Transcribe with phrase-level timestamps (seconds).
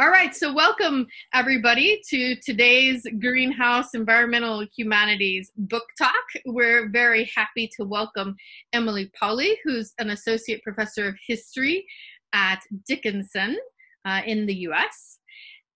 [0.00, 6.14] All right, so welcome everybody to today's Greenhouse Environmental Humanities Book Talk.
[6.46, 8.36] We're very happy to welcome
[8.72, 11.84] Emily Pawley, who's an associate professor of history
[12.32, 13.58] at Dickinson
[14.04, 15.18] uh, in the US.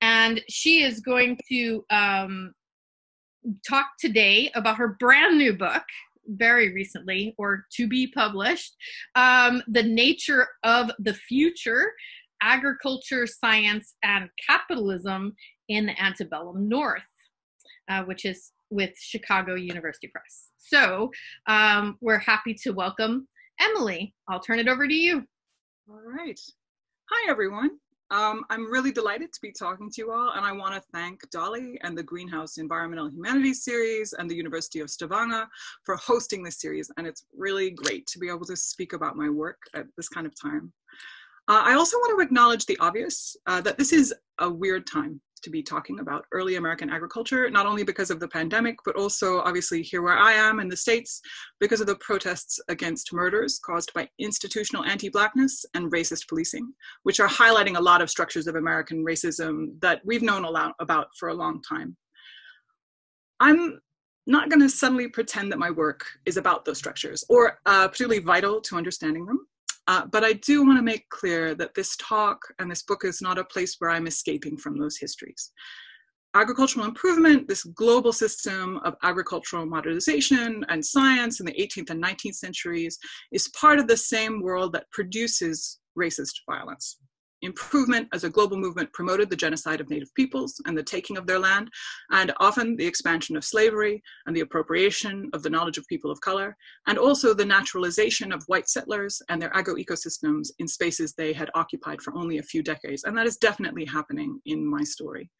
[0.03, 2.55] And she is going to um,
[3.69, 5.83] talk today about her brand new book,
[6.29, 8.77] very recently or to be published
[9.17, 11.93] um, The Nature of the Future
[12.43, 15.35] Agriculture, Science, and Capitalism
[15.69, 17.03] in the Antebellum North,
[17.89, 20.49] uh, which is with Chicago University Press.
[20.59, 21.11] So
[21.47, 23.29] um, we're happy to welcome
[23.61, 24.15] Emily.
[24.29, 25.25] I'll turn it over to you.
[25.89, 26.41] All right.
[27.11, 27.71] Hi, everyone.
[28.11, 31.29] Um, I'm really delighted to be talking to you all, and I want to thank
[31.31, 35.47] Dolly and the Greenhouse Environmental Humanities Series and the University of Stavanger
[35.85, 39.31] for hosting this series, and it's really great to be able to speak about my
[39.31, 40.71] work at this kind of time.
[41.49, 45.21] Uh, I also want to acknowledge the obvious uh, that this is a weird time
[45.43, 49.41] to be talking about early American agriculture, not only because of the pandemic, but also
[49.41, 51.21] obviously here where I am in the States,
[51.61, 57.21] because of the protests against murders caused by institutional anti Blackness and racist policing, which
[57.21, 61.09] are highlighting a lot of structures of American racism that we've known a lot about
[61.19, 61.97] for a long time.
[63.41, 63.81] I'm
[64.29, 68.21] not going to suddenly pretend that my work is about those structures or uh, particularly
[68.23, 69.47] vital to understanding them.
[69.89, 73.21] Uh, but I do want to make clear that this talk and this book is
[73.21, 75.53] not a place where I'm escaping from those histories.
[76.35, 82.37] Agricultural improvement, this global system of agricultural modernization and science in the 18th and 19th
[82.37, 82.99] centuries,
[83.33, 86.99] is part of the same world that produces racist violence
[87.43, 91.27] improvement as a global movement promoted the genocide of Native peoples and the taking of
[91.27, 91.69] their land,
[92.11, 96.21] and often the expansion of slavery and the appropriation of the knowledge of people of
[96.21, 96.57] color,
[96.87, 102.01] and also the naturalization of white settlers and their agroecosystems in spaces they had occupied
[102.01, 103.05] for only a few decades.
[103.05, 105.31] And that is definitely happening in my story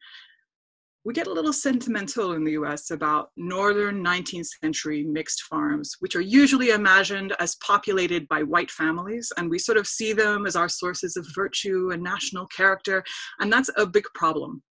[1.05, 6.15] we get a little sentimental in the US about northern 19th century mixed farms, which
[6.15, 9.31] are usually imagined as populated by white families.
[9.37, 13.03] And we sort of see them as our sources of virtue and national character.
[13.39, 14.63] And that's a big problem.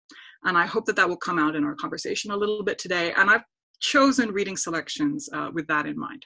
[0.44, 3.12] And I hope that that will come out in our conversation a little bit today.
[3.16, 3.44] And I've
[3.80, 6.24] chosen reading selections uh, with that in mind.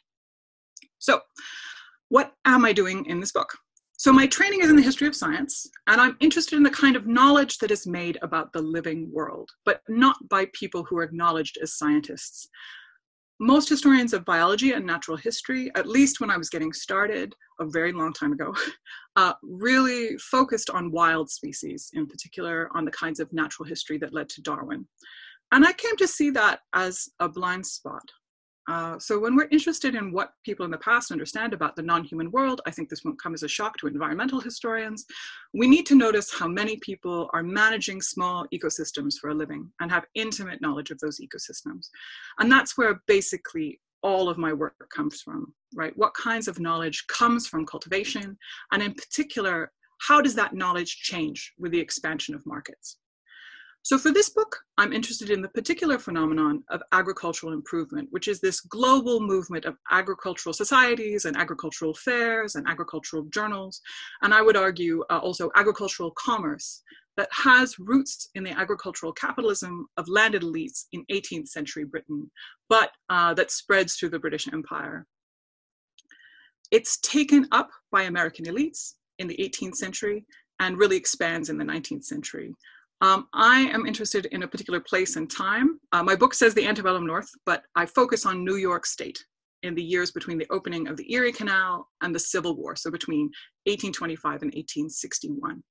[0.99, 1.21] So,
[2.11, 3.57] what am I doing in this book?
[3.97, 6.97] So, my training is in the history of science, and I'm interested in the kind
[6.97, 11.05] of knowledge that is made about the living world, but not by people who are
[11.05, 12.49] acknowledged as scientists.
[13.38, 17.66] Most historians of biology and natural history, at least when I was getting started a
[17.66, 18.53] very long time ago,
[19.16, 24.12] uh, really focused on wild species, in particular on the kinds of natural history that
[24.12, 24.87] led to Darwin.
[25.53, 28.03] And I came to see that as a blind spot.
[28.69, 32.31] Uh, so when we're interested in what people in the past understand about the non-human
[32.31, 35.05] world, I think this won't come as a shock to environmental historians.
[35.53, 39.91] We need to notice how many people are managing small ecosystems for a living and
[39.91, 41.89] have intimate knowledge of those ecosystems.
[42.39, 45.97] And that's where basically all of my work comes from, right?
[45.97, 48.37] What kinds of knowledge comes from cultivation?
[48.73, 52.99] And in particular, how does that knowledge change with the expansion of markets?
[53.84, 58.41] So for this book, I'm interested in the particular phenomenon of agricultural improvement, which is
[58.41, 63.83] this global movement of agricultural societies and agricultural fairs and agricultural journals,
[64.22, 66.83] and I would argue uh, also agricultural commerce
[67.19, 72.31] that has roots in the agricultural capitalism of landed elites in 18th century Britain,
[72.71, 75.06] but uh, that spreads through the British Empire.
[76.71, 80.25] It's taken up by American elites in the 18th century
[80.59, 82.55] and really expands in the 19th century.
[83.04, 85.78] Um, I am interested in a particular place and time.
[85.92, 89.22] Uh, my book says the antebellum North, but I focus on New York State
[89.62, 92.91] in the years between the opening of the Erie Canal and the Civil War, so
[92.91, 93.25] between
[93.66, 95.62] 1825 and 1861.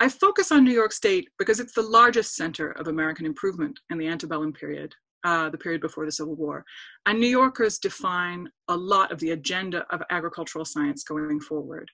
[0.00, 3.98] I focus on New York State because it's the largest center of American improvement in
[3.98, 4.94] the antebellum period,
[5.24, 6.64] uh, the period before the Civil War.
[7.04, 11.90] And New Yorkers define a lot of the agenda of agricultural science going forward.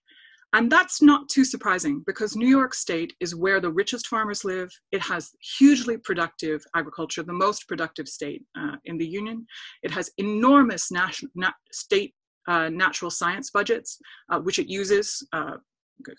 [0.54, 4.70] And that's not too surprising because New York State is where the richest farmers live.
[4.92, 9.47] It has hugely productive agriculture, the most productive state uh, in the Union.
[9.83, 12.15] It has enormous nat- state
[12.47, 13.98] uh, natural science budgets,
[14.30, 15.56] uh, which it uses, uh,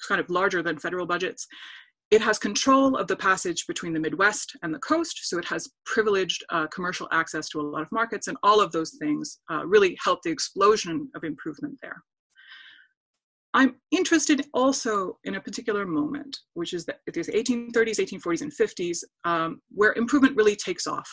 [0.06, 1.48] kind of larger than federal budgets.
[2.12, 5.70] It has control of the passage between the Midwest and the coast, so it has
[5.86, 9.66] privileged uh, commercial access to a lot of markets, and all of those things uh,
[9.66, 12.04] really help the explosion of improvement there.
[13.56, 19.00] I'm interested also in a particular moment, which is the, the 1830s, 1840s, and 50s,
[19.24, 21.10] um, where improvement really takes off.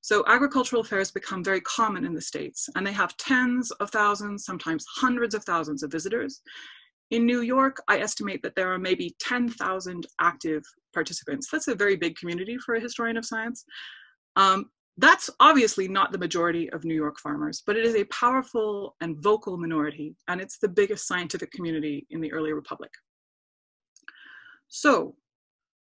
[0.00, 4.44] So agricultural fairs become very common in the States, and they have tens of thousands,
[4.44, 6.40] sometimes hundreds of thousands of visitors.
[7.10, 10.62] In New York, I estimate that there are maybe 10,000 active
[10.94, 11.48] participants.
[11.50, 13.64] That's a very big community for a historian of science.
[14.36, 14.70] Um,
[15.00, 19.16] that's obviously not the majority of New York farmers, but it is a powerful and
[19.22, 22.90] vocal minority, and it's the biggest scientific community in the early republic.
[24.68, 25.16] So,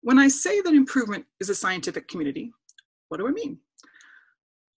[0.01, 2.53] when I say that improvement is a scientific community,
[3.09, 3.59] what do I mean?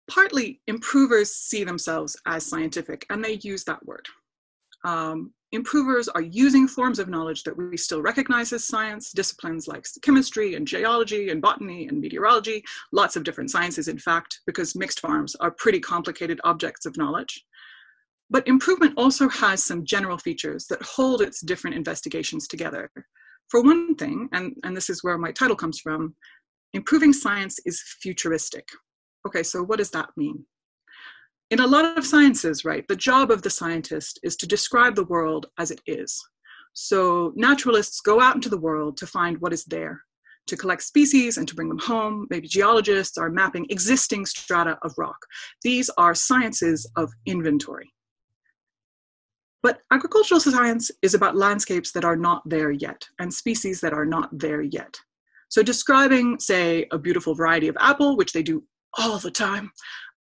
[0.09, 4.07] Partly, improvers see themselves as scientific, and they use that word.
[4.85, 9.85] Um, improvers are using forms of knowledge that we still recognize as science, disciplines like
[10.01, 14.99] chemistry and geology and botany and meteorology, lots of different sciences, in fact, because mixed
[14.99, 17.43] farms are pretty complicated objects of knowledge.
[18.29, 22.91] But improvement also has some general features that hold its different investigations together.
[23.49, 26.13] For one thing, and, and this is where my title comes from,
[26.73, 28.67] improving science is futuristic.
[29.27, 30.45] Okay, so what does that mean?
[31.51, 35.05] In a lot of sciences, right, the job of the scientist is to describe the
[35.05, 36.23] world as it is.
[36.73, 40.01] So naturalists go out into the world to find what is there,
[40.47, 42.27] to collect species and to bring them home.
[42.29, 45.17] Maybe geologists are mapping existing strata of rock.
[45.63, 47.91] These are sciences of inventory.
[49.61, 54.05] But agricultural science is about landscapes that are not there yet and species that are
[54.05, 54.97] not there yet.
[55.49, 58.63] So describing, say, a beautiful variety of apple, which they do
[58.97, 59.71] all the time,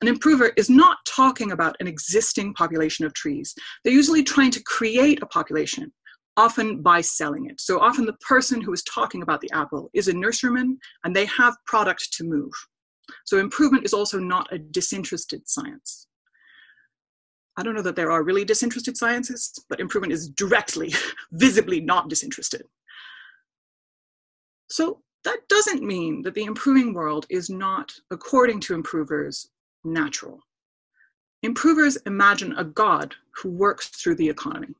[0.01, 3.53] an improver is not talking about an existing population of trees.
[3.83, 5.93] They're usually trying to create a population,
[6.37, 7.61] often by selling it.
[7.61, 11.25] So often the person who is talking about the apple is a nurseryman and they
[11.25, 12.51] have product to move.
[13.25, 16.07] So improvement is also not a disinterested science.
[17.57, 20.93] I don't know that there are really disinterested sciences, but improvement is directly,
[21.33, 22.63] visibly not disinterested.
[24.69, 29.49] So that doesn't mean that the improving world is not, according to improvers,
[29.83, 30.39] natural.
[31.43, 34.75] Improvers imagine a God who works through the economy.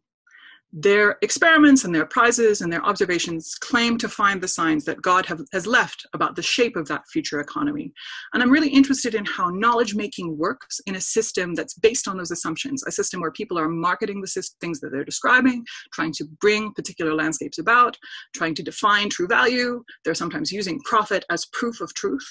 [0.74, 5.26] Their experiments and their prizes and their observations claim to find the signs that God
[5.26, 7.92] have, has left about the shape of that future economy.
[8.34, 12.18] And I'm really interested in how knowledge making works in a system that's based on
[12.18, 16.26] those assumptions, a system where people are marketing the things that they're describing, trying to
[16.40, 17.98] bring particular landscapes about,
[18.34, 19.84] trying to define true value.
[20.06, 22.26] They're sometimes using profit as proof of truth.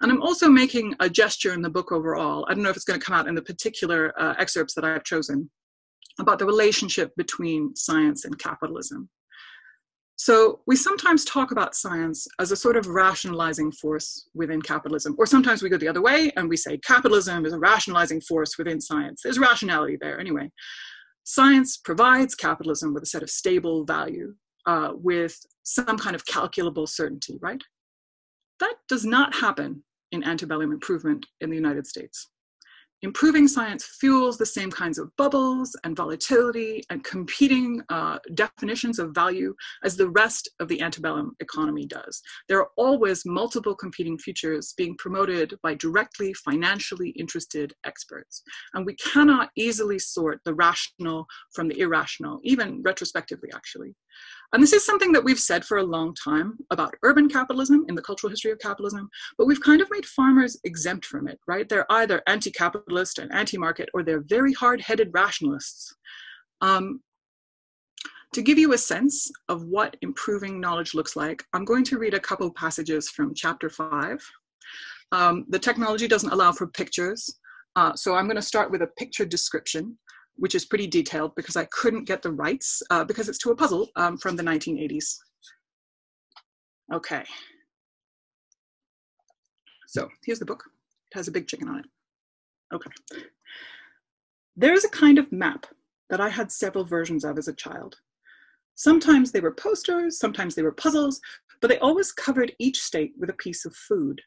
[0.00, 2.46] And I'm also making a gesture in the book overall.
[2.48, 4.84] I don't know if it's going to come out in the particular uh, excerpts that
[4.84, 5.50] I've chosen
[6.20, 9.08] about the relationship between science and capitalism.
[10.16, 15.26] So we sometimes talk about science as a sort of rationalizing force within capitalism, or
[15.26, 18.80] sometimes we go the other way and we say capitalism is a rationalizing force within
[18.80, 19.20] science.
[19.22, 20.50] There's rationality there anyway.
[21.22, 24.34] Science provides capitalism with a set of stable value,
[24.66, 27.62] uh, with some kind of calculable certainty, right?
[28.58, 32.28] That does not happen in antebellum improvement in the United States.
[33.02, 39.14] Improving science fuels the same kinds of bubbles and volatility and competing uh, definitions of
[39.14, 42.20] value as the rest of the antebellum economy does.
[42.48, 48.42] There are always multiple competing futures being promoted by directly financially interested experts.
[48.74, 53.94] And we cannot easily sort the rational from the irrational, even retrospectively, actually.
[54.52, 57.94] And this is something that we've said for a long time about urban capitalism in
[57.94, 61.68] the cultural history of capitalism, but we've kind of made farmers exempt from it, right?
[61.68, 65.94] They're either anti capitalist and anti market, or they're very hard headed rationalists.
[66.62, 67.00] Um,
[68.34, 72.14] to give you a sense of what improving knowledge looks like, I'm going to read
[72.14, 74.22] a couple passages from chapter five.
[75.12, 77.38] Um, the technology doesn't allow for pictures,
[77.76, 79.98] uh, so I'm going to start with a picture description
[80.38, 83.56] which is pretty detailed because I couldn't get the rights uh, because it's to a
[83.56, 85.16] puzzle um, from the 1980s.
[86.92, 87.24] Okay.
[89.88, 90.64] So here's the book.
[91.12, 91.86] It has a big chicken on it.
[92.74, 92.90] Okay.
[94.56, 95.66] There is a kind of map
[96.10, 97.96] that I had several versions of as a child.
[98.74, 101.20] Sometimes they were posters, sometimes they were puzzles,
[101.60, 104.20] but they always covered each state with a piece of food.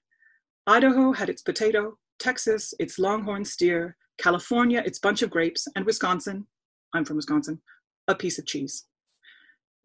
[0.67, 6.47] Idaho had its potato, Texas its longhorn steer, California, its bunch of grapes, and Wisconsin,
[6.93, 7.61] I'm from Wisconsin,
[8.07, 8.85] a piece of cheese.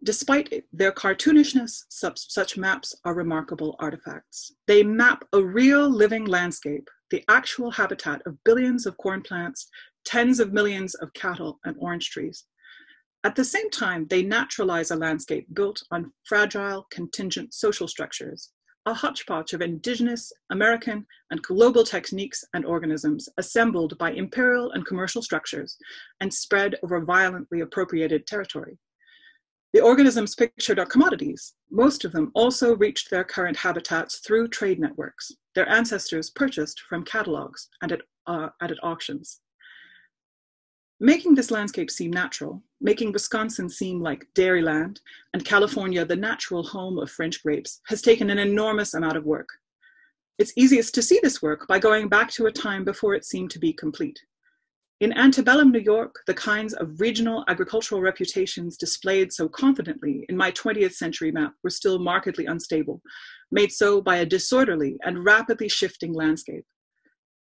[0.03, 4.53] Despite their cartoonishness, such maps are remarkable artifacts.
[4.67, 9.69] They map a real living landscape, the actual habitat of billions of corn plants,
[10.05, 12.45] tens of millions of cattle and orange trees.
[13.25, 18.53] At the same time, they naturalize a landscape built on fragile, contingent social structures,
[18.87, 25.21] a hodgepodge of indigenous, American, and global techniques and organisms assembled by imperial and commercial
[25.21, 25.77] structures
[26.21, 28.79] and spread over violently appropriated territory.
[29.73, 31.55] The organisms pictured are commodities.
[31.71, 35.33] Most of them also reached their current habitats through trade networks.
[35.55, 39.41] Their ancestors purchased from catalogs and at, uh, and at auctions.
[41.01, 44.99] Making this landscape seem natural, making Wisconsin seem like dairyland
[45.35, 49.49] and California the natural home of French grapes, has taken an enormous amount of work.
[50.39, 53.51] It's easiest to see this work by going back to a time before it seemed
[53.53, 54.19] to be complete.
[55.01, 60.51] In antebellum New York, the kinds of regional agricultural reputations displayed so confidently in my
[60.53, 63.03] 20th century map were still markedly unstable,
[63.51, 66.65] made so by a disorderly and rapidly shifting landscape.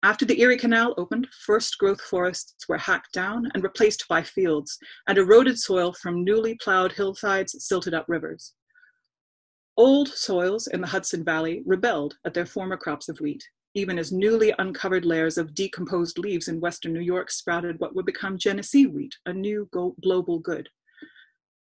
[0.06, 4.78] After the Erie Canal opened, first growth forests were hacked down and replaced by fields,
[5.08, 8.54] and eroded soil from newly plowed hillsides silted up rivers.
[9.76, 13.42] Old soils in the Hudson Valley rebelled at their former crops of wheat,
[13.74, 18.06] even as newly uncovered layers of decomposed leaves in western New York sprouted what would
[18.06, 20.68] become Genesee wheat, a new global good.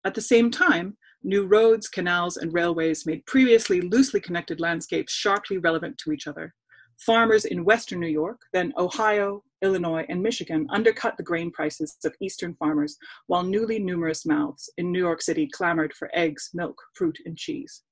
[0.04, 5.58] At the same time, new roads, canals, and railways made previously loosely connected landscapes sharply
[5.58, 6.54] relevant to each other,
[7.00, 12.16] farmers in Western New York, then Ohio, Illinois, and Michigan undercut the grain prices of
[12.22, 12.98] Eastern farmers,
[13.28, 17.84] while newly numerous mouths in New York City clamored for eggs, milk, fruit, and cheese.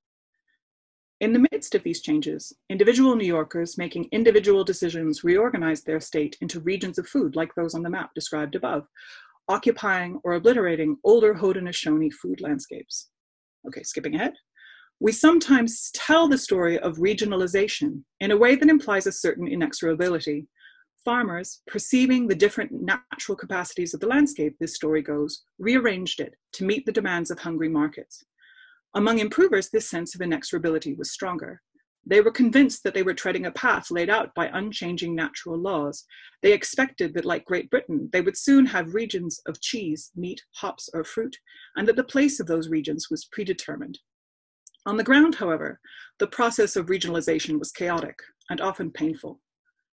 [1.19, 6.37] In the midst of these changes, individual New Yorkers making individual decisions reorganized their state
[6.41, 8.85] into regions of food like those on the map described above,
[9.47, 13.09] occupying or obliterating older Haudenosaunee food landscapes.
[13.65, 14.33] Okay, skipping ahead
[15.03, 20.47] we sometimes tell the story of regionalization in a way that implies a certain inexorability.
[21.03, 26.63] Farmers, perceiving the different natural capacities of the landscape, this story goes, rearranged it to
[26.63, 28.23] meet the demands of hungry markets.
[28.95, 31.61] Among improvers, this sense of inexorability was stronger.
[32.05, 36.05] They were convinced that they were treading a path laid out by unchanging natural laws.
[36.41, 40.87] They expected that, like Great Britain, they would soon have regions of cheese, meat, hops,
[40.93, 41.35] or fruit,
[41.75, 43.99] and that the place of those regions was predetermined.
[44.85, 45.79] On the ground, however,
[46.19, 49.39] the process of regionalization was chaotic and often painful.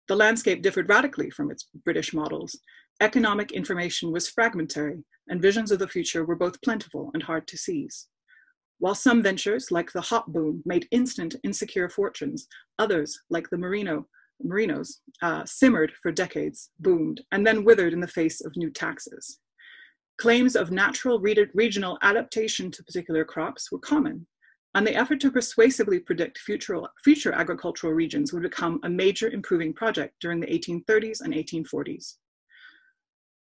[0.07, 2.57] The landscape differed radically from its British models.
[3.01, 7.57] Economic information was fragmentary, and visions of the future were both plentiful and hard to
[7.57, 8.07] seize.
[8.79, 12.47] While some ventures, like the hop boom, made instant, insecure fortunes,
[12.79, 14.07] others, like the merino,
[14.45, 19.39] merinos, uh, simmered for decades, boomed, and then withered in the face of new taxes.
[20.17, 24.25] Claims of natural regional adaptation to particular crops were common,
[24.77, 29.73] and the effort to persuasively predict future, future agricultural regions would become a major improving
[29.73, 32.17] project during the 1830s and 1840s.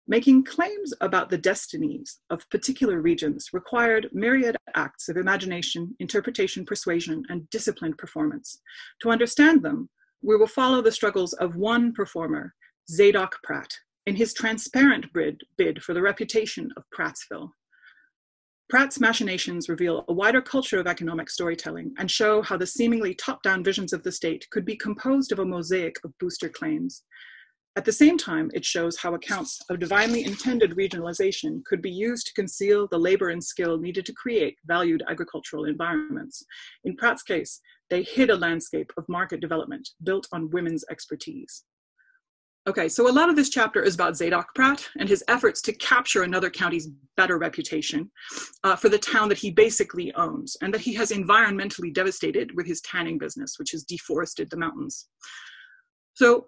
[0.07, 7.25] Making claims about the destinies of particular regions required myriad acts of imagination, interpretation, persuasion,
[7.27, 8.61] and disciplined performance.
[9.01, 9.89] To understand them,
[10.23, 12.53] we will follow the struggles of one performer,
[12.89, 13.73] Zadok Pratt,
[14.05, 17.49] in his transparent bid, bid for the reputation of Prattsville.
[18.69, 23.41] Pratt's machinations reveal a wider culture of economic storytelling and show how the seemingly top
[23.41, 27.03] down visions of the state could be composed of a mosaic of booster claims.
[27.77, 32.27] At the same time, it shows how accounts of divinely intended regionalization could be used
[32.27, 36.43] to conceal the labor and skill needed to create valued agricultural environments.
[36.83, 41.63] In Pratt's case, they hid a landscape of market development built on women's expertise.
[42.67, 45.73] Okay, so a lot of this chapter is about Zadok Pratt and his efforts to
[45.73, 48.11] capture another county's better reputation
[48.65, 52.67] uh, for the town that he basically owns and that he has environmentally devastated with
[52.67, 55.07] his tanning business, which has deforested the mountains.
[56.15, 56.47] So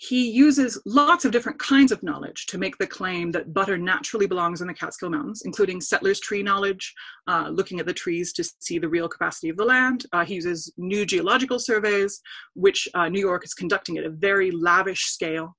[0.00, 4.28] he uses lots of different kinds of knowledge to make the claim that butter naturally
[4.28, 6.94] belongs in the Catskill Mountains, including settlers' tree knowledge,
[7.26, 10.06] uh, looking at the trees to see the real capacity of the land.
[10.12, 12.20] Uh, he uses new geological surveys,
[12.54, 15.56] which uh, New York is conducting at a very lavish scale.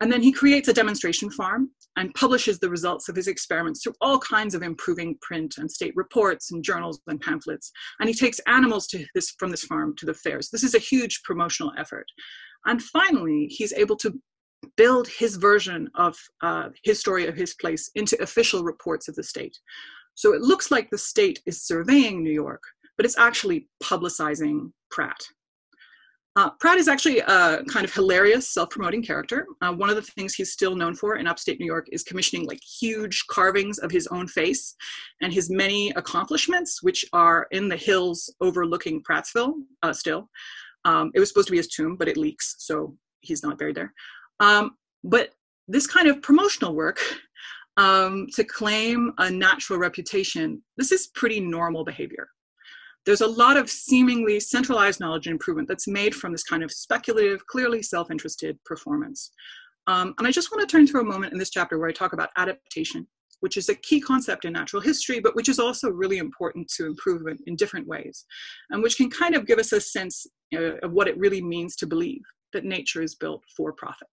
[0.00, 3.92] And then he creates a demonstration farm and publishes the results of his experiments through
[4.00, 7.70] all kinds of improving print and state reports and journals and pamphlets.
[8.00, 10.48] And he takes animals to this, from this farm to the fairs.
[10.48, 12.06] This is a huge promotional effort.
[12.66, 14.12] And finally, he's able to
[14.76, 19.22] build his version of uh, his story of his place into official reports of the
[19.22, 19.56] state.
[20.14, 22.62] So it looks like the state is surveying New York,
[22.96, 25.20] but it's actually publicizing Pratt.
[26.34, 29.46] Uh, Pratt is actually a kind of hilarious, self-promoting character.
[29.60, 32.46] Uh, one of the things he's still known for in upstate New York is commissioning
[32.46, 34.74] like huge carvings of his own face
[35.20, 39.52] and his many accomplishments, which are in the hills overlooking Prattsville
[39.82, 40.30] uh, still.
[40.84, 43.76] Um, it was supposed to be his tomb, but it leaks, so he's not buried
[43.76, 43.92] there.
[44.40, 44.72] Um,
[45.04, 45.30] but
[45.68, 47.00] this kind of promotional work
[47.76, 52.28] um, to claim a natural reputation, this is pretty normal behavior.
[53.04, 56.70] There's a lot of seemingly centralized knowledge and improvement that's made from this kind of
[56.70, 59.32] speculative, clearly self interested performance.
[59.88, 61.92] Um, and I just want to turn to a moment in this chapter where I
[61.92, 63.08] talk about adaptation
[63.42, 66.86] which is a key concept in natural history, but which is also really important to
[66.86, 68.24] improvement in different ways,
[68.70, 71.76] and which can kind of give us a sense uh, of what it really means
[71.76, 74.08] to believe that nature is built for profit.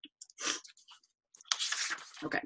[2.23, 2.41] Okay.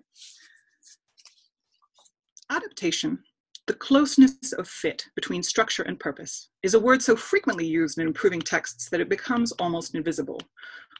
[2.50, 3.20] Adaptation,
[3.66, 8.06] the closeness of fit between structure and purpose, is a word so frequently used in
[8.06, 10.40] improving texts that it becomes almost invisible.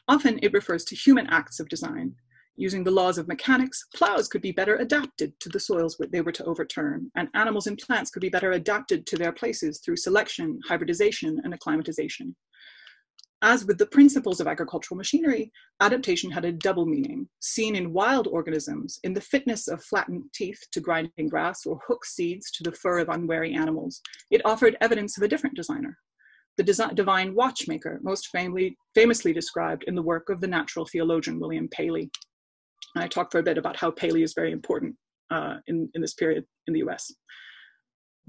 [0.08, 2.14] Often it refers to human acts of design.
[2.56, 6.32] Using the laws of mechanics, plows could be better adapted to the soils they were
[6.32, 10.60] to overturn, and animals and plants could be better adapted to their places through selection,
[10.68, 12.34] hybridization, and acclimatization.
[13.42, 18.26] As with the principles of agricultural machinery, adaptation had a double meaning, seen in wild
[18.26, 22.72] organisms in the fitness of flattened teeth to grinding grass or hook seeds to the
[22.72, 24.00] fur of unwary animals.
[24.30, 25.98] It offered evidence of a different designer,
[26.56, 31.68] the divine watchmaker, most famously, famously described in the work of the natural theologian William
[31.68, 32.10] Paley.
[32.94, 34.94] And I talked for a bit about how Paley is very important
[35.30, 37.12] uh, in, in this period in the US.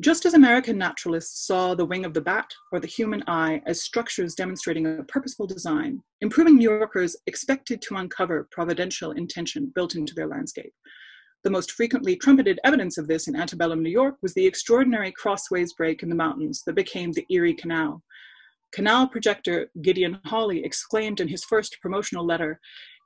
[0.02, 3.82] Just as American naturalists saw the wing of the bat or the human eye as
[3.82, 10.14] structures demonstrating a purposeful design, improving New Yorkers expected to uncover providential intention built into
[10.14, 10.74] their landscape.
[11.46, 15.72] The most frequently trumpeted evidence of this in antebellum New York was the extraordinary crossways
[15.72, 18.04] break in the mountains that became the Erie Canal.
[18.74, 22.60] Canal projector Gideon Hawley exclaimed in his first promotional letter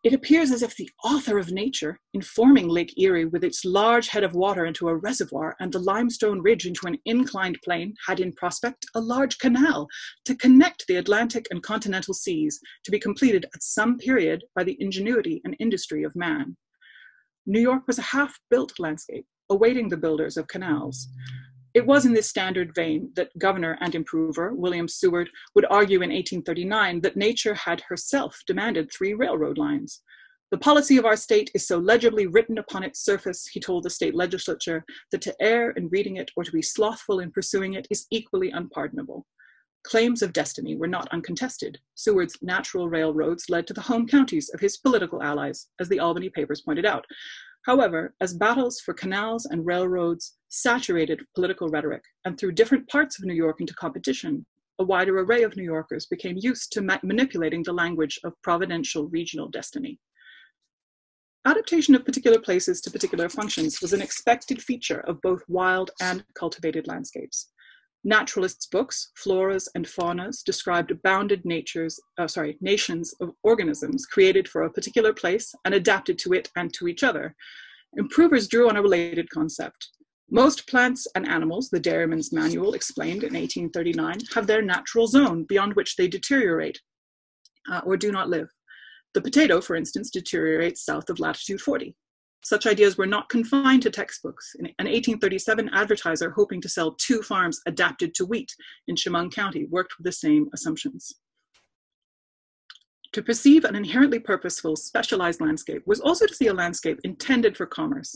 [0.03, 4.23] it appears as if the author of nature, informing Lake Erie with its large head
[4.23, 8.31] of water into a reservoir and the limestone ridge into an inclined plane, had in
[8.33, 9.87] prospect a large canal
[10.23, 14.77] to connect the Atlantic and continental seas, to be completed at some period by the
[14.79, 16.55] ingenuity and industry of man.
[17.45, 21.09] New York was a half built landscape, awaiting the builders of canals.
[21.73, 26.09] It was in this standard vein that governor and improver William Seward would argue in
[26.09, 30.01] 1839 that nature had herself demanded three railroad lines.
[30.51, 33.89] The policy of our state is so legibly written upon its surface, he told the
[33.91, 37.85] state legislature, that to err in reading it or to be slothful in pursuing it
[37.91, 39.27] is equally unpardonable.
[39.83, 41.79] Claims of destiny were not uncontested.
[41.93, 46.29] Seward's natural railroads led to the home counties of his political allies, as the Albany
[46.29, 47.05] papers pointed out,
[47.65, 53.25] However, as battles for canals and railroads saturated political rhetoric and threw different parts of
[53.25, 54.45] New York into competition,
[54.79, 59.09] a wider array of New Yorkers became used to ma- manipulating the language of providential
[59.09, 59.99] regional destiny.
[61.45, 66.23] Adaptation of particular places to particular functions was an expected feature of both wild and
[66.35, 67.49] cultivated landscapes.
[68.03, 74.63] Naturalists' books, floras and faunas, described bounded natures, uh, sorry, nations of organisms created for
[74.63, 77.35] a particular place and adapted to it and to each other.
[77.97, 79.89] Improvers drew on a related concept.
[80.31, 85.73] Most plants and animals, the Dairyman's Manual explained in 1839, have their natural zone beyond
[85.73, 86.79] which they deteriorate
[87.69, 88.47] uh, or do not live.
[89.13, 91.95] The potato, for instance, deteriorates south of latitude 40.
[92.43, 94.55] Such ideas were not confined to textbooks.
[94.59, 98.55] An 1837 advertiser hoping to sell two farms adapted to wheat
[98.87, 101.13] in Chemung County worked with the same assumptions.
[103.13, 107.65] To perceive an inherently purposeful, specialized landscape was also to see a landscape intended for
[107.65, 108.15] commerce.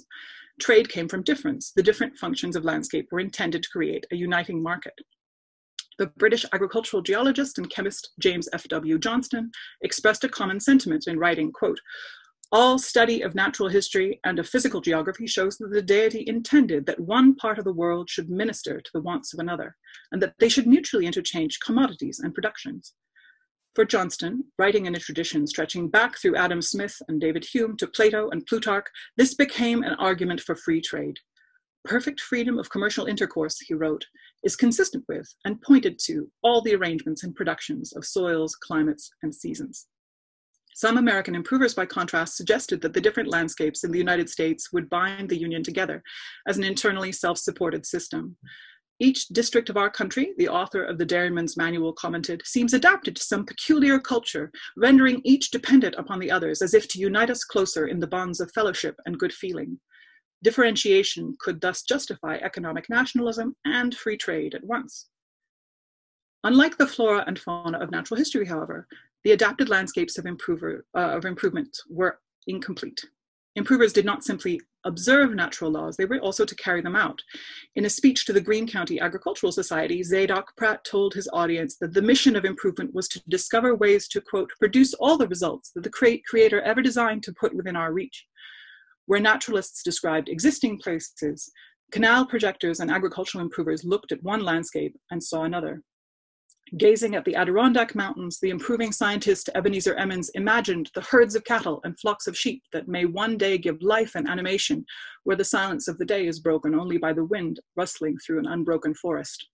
[0.60, 1.72] Trade came from difference.
[1.76, 4.94] The different functions of landscape were intended to create a uniting market.
[6.00, 9.00] The British agricultural geologist and chemist James F.W.
[9.00, 11.80] Johnston expressed a common sentiment in writing, quote,
[12.54, 17.00] all study of natural history and of physical geography shows that the deity intended that
[17.00, 19.76] one part of the world should minister to the wants of another,
[20.12, 22.94] and that they should mutually interchange commodities and productions.
[23.74, 27.88] For Johnston, writing in a tradition stretching back through Adam Smith and David Hume to
[27.88, 28.86] Plato and Plutarch,
[29.18, 31.18] this became an argument for free trade.
[31.86, 34.06] Perfect freedom of commercial intercourse, he wrote,
[34.44, 39.34] is consistent with and pointed to all the arrangements and productions of soils, climates, and
[39.34, 39.88] seasons.
[40.76, 44.90] Some American improvers, by contrast, suggested that the different landscapes in the United States would
[44.90, 46.04] bind the Union together
[46.48, 48.36] as an internally self supported system.
[49.00, 53.24] Each district of our country, the author of the Dairyman's Manual commented, seems adapted to
[53.24, 57.88] some peculiar culture, rendering each dependent upon the others as if to unite us closer
[57.88, 59.80] in the bonds of fellowship and good feeling.
[60.44, 65.08] Differentiation could thus justify economic nationalism and free trade at once.
[66.44, 68.88] Unlike the flora and fauna of natural history, however,
[69.24, 73.02] the adapted landscapes of, improver, uh, of improvement were incomplete.
[73.56, 77.22] Improvers did not simply observe natural laws, they were also to carry them out.
[77.76, 81.94] In a speech to the Greene County Agricultural Society, Zadok Pratt told his audience that
[81.94, 85.84] the mission of improvement was to discover ways to, quote, produce all the results that
[85.84, 88.26] the creator ever designed to put within our reach.
[89.06, 91.52] Where naturalists described existing places,
[91.92, 95.84] canal projectors and agricultural improvers looked at one landscape and saw another.
[96.78, 101.82] Gazing at the Adirondack Mountains, the improving scientist Ebenezer Emmons imagined the herds of cattle
[101.84, 104.86] and flocks of sheep that may one day give life and animation
[105.24, 108.48] where the silence of the day is broken only by the wind rustling through an
[108.48, 109.50] unbroken forest.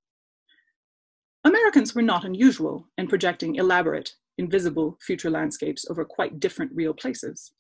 [1.44, 7.52] Americans were not unusual in projecting elaborate, invisible future landscapes over quite different real places.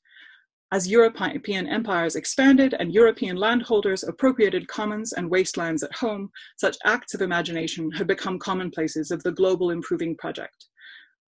[0.71, 7.15] As European empires expanded and European landholders appropriated commons and wastelands at home, such acts
[7.15, 10.67] of imagination had become commonplaces of the global improving project.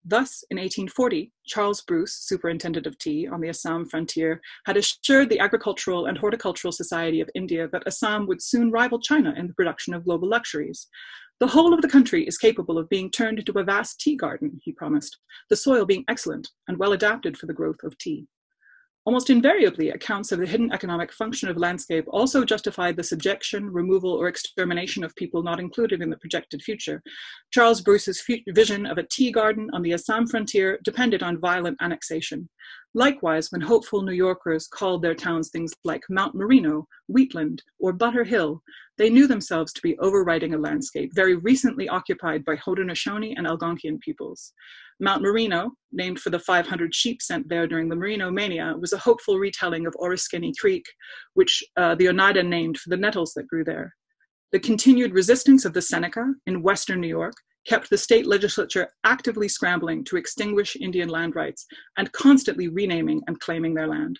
[0.04, 5.38] Thus, in 1840, Charles Bruce, superintendent of tea on the Assam frontier, had assured the
[5.38, 9.94] Agricultural and Horticultural Society of India that Assam would soon rival China in the production
[9.94, 10.88] of global luxuries.
[11.40, 14.58] The whole of the country is capable of being turned into a vast tea garden,
[14.62, 15.18] he promised,
[15.50, 18.26] the soil being excellent and well adapted for the growth of tea.
[19.08, 24.12] Almost invariably, accounts of the hidden economic function of landscape also justified the subjection, removal,
[24.12, 27.02] or extermination of people not included in the projected future.
[27.50, 32.50] Charles Bruce's vision of a tea garden on the Assam frontier depended on violent annexation.
[32.94, 38.24] Likewise, when hopeful New Yorkers called their towns things like Mount Merino, Wheatland, or Butter
[38.24, 38.62] Hill,
[38.96, 44.00] they knew themselves to be overwriting a landscape very recently occupied by Haudenosaunee and Algonquian
[44.00, 44.52] peoples.
[45.00, 48.98] Mount Merino, named for the 500 sheep sent there during the Merino Mania, was a
[48.98, 50.84] hopeful retelling of Oriskany Creek,
[51.34, 53.94] which uh, the Oneida named for the nettles that grew there.
[54.50, 57.34] The continued resistance of the Seneca in western New York
[57.68, 61.66] kept the state legislature actively scrambling to extinguish Indian land rights
[61.98, 64.18] and constantly renaming and claiming their land.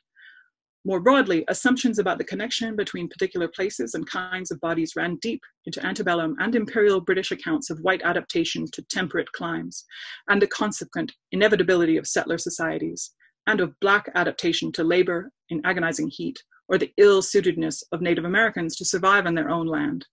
[0.85, 5.41] More broadly, assumptions about the connection between particular places and kinds of bodies ran deep
[5.67, 9.85] into antebellum and imperial British accounts of white adaptation to temperate climes,
[10.29, 13.13] and the consequent inevitability of settler societies,
[13.47, 18.25] and of black adaptation to labor in agonizing heat, or the ill suitedness of Native
[18.25, 20.07] Americans to survive on their own land.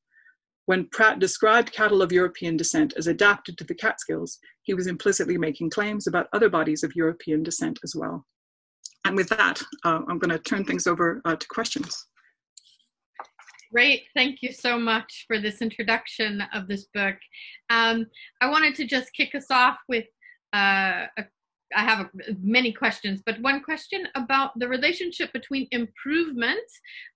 [0.65, 5.38] When Pratt described cattle of European descent as adapted to the Catskills, he was implicitly
[5.38, 8.25] making claims about other bodies of European descent as well.
[9.06, 12.08] And with that, uh, I'm going to turn things over uh, to questions.
[13.71, 14.04] Great.
[14.15, 17.15] Thank you so much for this introduction of this book.
[17.69, 18.08] Um,
[18.41, 20.06] I wanted to just kick us off with
[20.54, 21.25] uh, a,
[21.75, 22.10] I have
[22.41, 26.60] many questions, but one question about the relationship between improvement,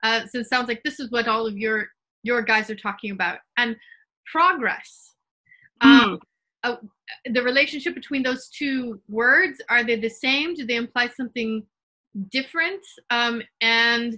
[0.03, 1.87] uh, so it sounds like this is what all of your
[2.23, 3.75] your guys are talking about, and
[4.31, 5.13] progress.
[5.81, 6.03] Mm.
[6.03, 6.19] Um,
[6.63, 6.75] uh,
[7.25, 10.53] the relationship between those two words are they the same?
[10.53, 11.65] Do they imply something
[12.31, 12.85] different.
[13.09, 14.17] Um, and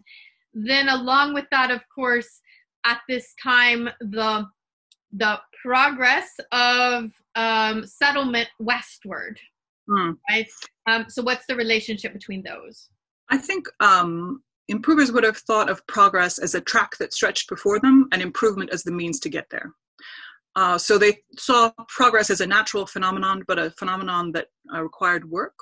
[0.53, 2.41] then along with that, of course,
[2.85, 4.45] at this time, the
[5.13, 9.39] the progress of um, settlement westward,
[9.89, 10.17] mm.
[10.29, 10.47] right?
[10.87, 12.89] Um, so, what's the relationship between those?
[13.29, 17.79] I think um, improvers would have thought of progress as a track that stretched before
[17.79, 19.71] them, and improvement as the means to get there.
[20.55, 25.29] Uh, so they saw progress as a natural phenomenon, but a phenomenon that uh, required
[25.29, 25.53] work.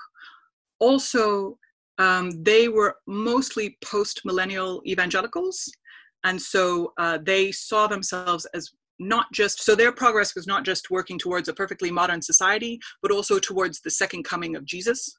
[0.79, 1.57] Also,
[1.99, 5.69] um, they were mostly post millennial evangelicals.
[6.23, 10.89] And so uh, they saw themselves as not just, so their progress was not just
[10.89, 15.15] working towards a perfectly modern society, but also towards the second coming of Jesus,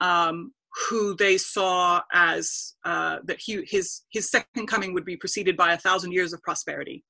[0.00, 0.52] um,
[0.88, 5.72] who they saw as uh, that he, his, his second coming would be preceded by
[5.72, 7.04] a thousand years of prosperity.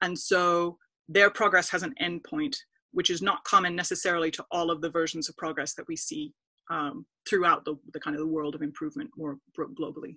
[0.00, 0.78] And so
[1.08, 2.56] their progress has an endpoint,
[2.92, 6.32] which is not common necessarily to all of the versions of progress that we see
[6.70, 10.14] um, throughout the, the kind of the world of improvement more globally.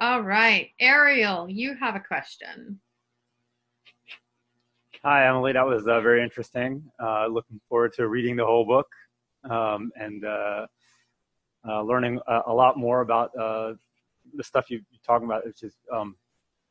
[0.00, 2.80] All right, Ariel, you have a question.
[5.04, 5.52] Hi, Emily.
[5.52, 6.82] That was uh, very interesting.
[7.02, 8.86] Uh, looking forward to reading the whole book
[9.48, 10.66] um, and uh,
[11.68, 13.74] uh learning a, a, lot more about uh,
[14.34, 15.42] the stuff you, are talking about.
[15.46, 16.16] It's just um,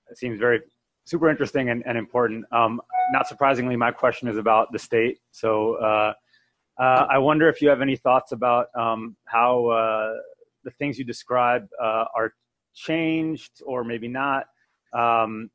[0.09, 0.61] it seems very
[1.05, 2.45] super interesting and, and important.
[2.51, 5.19] Um, not surprisingly, my question is about the state.
[5.31, 6.13] So uh,
[6.79, 10.13] uh, I wonder if you have any thoughts about um, how uh,
[10.63, 12.33] the things you describe are
[12.75, 14.45] changed or maybe not
[14.93, 15.49] um,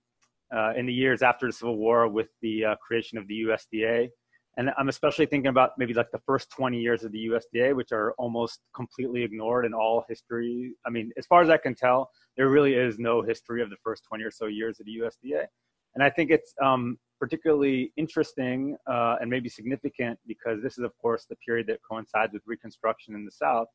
[0.77, 4.09] in the years after the Civil War with the creation of the USDA.
[4.59, 7.91] And I'm especially thinking about maybe like the first 20 years of the USDA, which
[7.91, 10.75] are almost completely ignored in all history.
[10.87, 13.77] I mean, as far as I can tell, there really is no history of the
[13.83, 15.47] first 20 or so years of the USDA.
[15.95, 20.93] And I think it's um, particularly interesting uh, and maybe significant because this is, of
[20.99, 23.69] course, the period that coincides with Reconstruction in the South,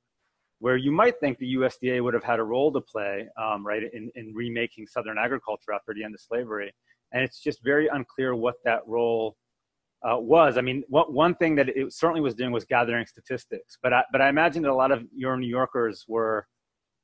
[0.59, 3.83] where you might think the USDA would have had a role to play, um, right,
[3.93, 6.71] in, in remaking Southern agriculture after the end of slavery.
[7.13, 9.37] And it's just very unclear what that role
[10.03, 10.57] uh, was.
[10.57, 14.03] I mean, what, one thing that it certainly was doing was gathering statistics, but I,
[14.11, 16.47] but I imagine that a lot of your New Yorkers were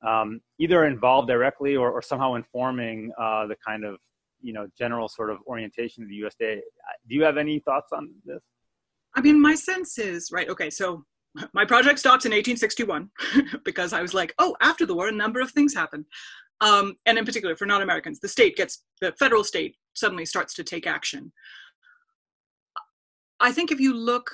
[0.06, 3.98] um, either involved directly or, or somehow informing uh, the kind of
[4.42, 6.60] you know general sort of orientation of the USDA.
[7.08, 8.42] Do you have any thoughts on this?
[9.16, 10.50] I mean, my sense is right.
[10.50, 11.06] Okay, so
[11.54, 13.10] my project stops in 1861
[13.66, 16.06] because I was like, oh, after the war, a number of things happen.
[16.62, 20.64] Um, and in particular, for non-Americans, the state gets the federal state suddenly starts to
[20.64, 21.32] take action.
[23.44, 24.32] I think if you look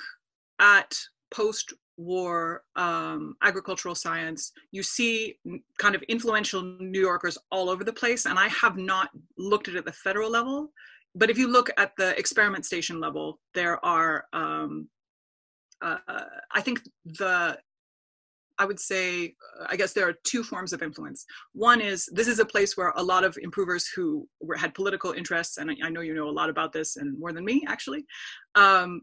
[0.60, 0.94] at
[1.34, 5.36] post war um, agricultural science, you see
[5.78, 8.24] kind of influential New Yorkers all over the place.
[8.26, 10.72] And I have not looked at it at the federal level,
[11.14, 14.88] but if you look at the experiment station level, there are, um,
[15.82, 15.98] uh,
[16.52, 17.58] I think the
[18.60, 19.34] I would say,
[19.70, 21.24] I guess there are two forms of influence.
[21.54, 25.12] One is this is a place where a lot of improvers who were, had political
[25.12, 27.64] interests, and I, I, know you know a lot about this and more than me
[27.66, 28.04] actually,
[28.56, 29.00] um,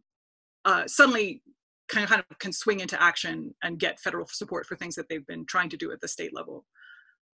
[0.63, 1.41] uh, suddenly
[1.89, 5.09] kind of, kind of can swing into action and get federal support for things that
[5.09, 6.63] they've been trying to do at the state level.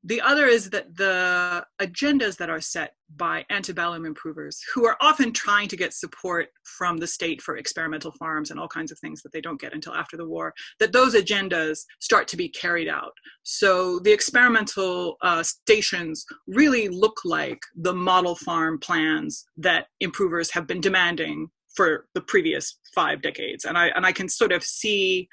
[0.03, 5.31] The other is that the agendas that are set by antebellum improvers, who are often
[5.31, 9.21] trying to get support from the state for experimental farms and all kinds of things
[9.21, 12.87] that they don't get until after the war, that those agendas start to be carried
[12.87, 13.11] out.
[13.43, 20.65] So the experimental uh, stations really look like the model farm plans that improvers have
[20.65, 23.65] been demanding for the previous five decades.
[23.65, 25.29] And I, and I can sort of see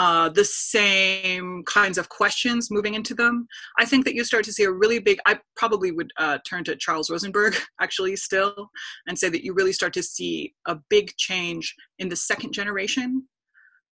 [0.00, 3.46] uh, the same kinds of questions moving into them.
[3.78, 6.64] I think that you start to see a really big, I probably would uh, turn
[6.64, 8.70] to Charles Rosenberg actually still
[9.06, 13.26] and say that you really start to see a big change in the second generation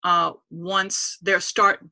[0.03, 1.87] uh, once there start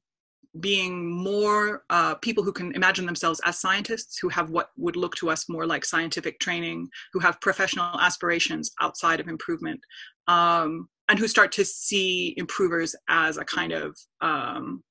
[0.59, 5.15] being more uh, people who can imagine themselves as scientists, who have what would look
[5.15, 9.79] to us more like scientific training, who have professional aspirations outside of improvement.
[10.27, 14.83] Um, and who start to see improvers as a kind of um,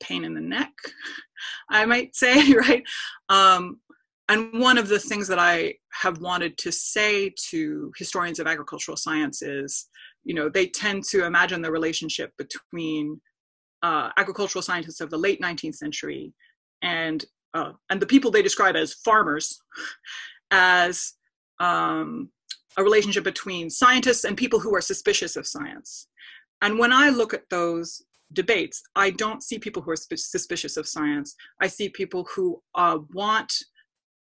[0.00, 0.70] pain in the neck,
[1.70, 2.84] I might say, right?
[3.28, 3.80] Um,
[4.28, 8.96] and one of the things that I have wanted to say to historians of agricultural
[8.96, 9.88] science is,
[10.22, 13.20] you know, they tend to imagine the relationship between
[13.82, 16.32] uh, agricultural scientists of the late 19th century
[16.82, 19.60] and uh, and the people they describe as farmers
[20.52, 21.14] as
[21.58, 22.30] um,
[22.76, 26.08] a relationship between scientists and people who are suspicious of science.
[26.62, 28.02] And when I look at those
[28.32, 31.34] debates, I don't see people who are suspicious of science.
[31.60, 33.52] I see people who uh, want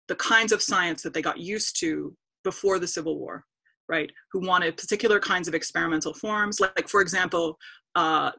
[0.08, 3.46] the kinds of science that they got used to before the Civil War,
[3.88, 4.12] right?
[4.32, 6.60] Who wanted particular kinds of experimental forms.
[6.60, 7.58] Like, for example,
[7.96, 8.32] uh,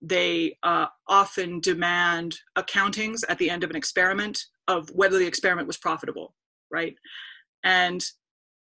[0.00, 5.68] they uh, often demand accountings at the end of an experiment of whether the experiment
[5.68, 6.34] was profitable,
[6.70, 6.96] right?
[7.62, 8.04] And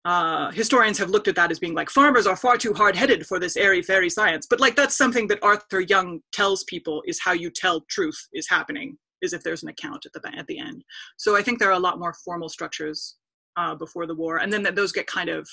[0.06, 3.40] uh, historians have looked at that as being like farmers are far too hard-headed for
[3.40, 4.46] this airy fairy science.
[4.48, 8.48] But like that's something that arthur young tells people is how you tell truth is
[8.48, 10.84] happening is if there's an account at the at the end.
[11.18, 13.16] So i think there are a lot more formal structures
[13.58, 14.38] uh, before the war.
[14.38, 15.50] And then those get kind of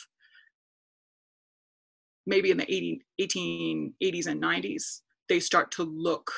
[2.26, 6.30] maybe in the 80, 1880s and 90s they start to look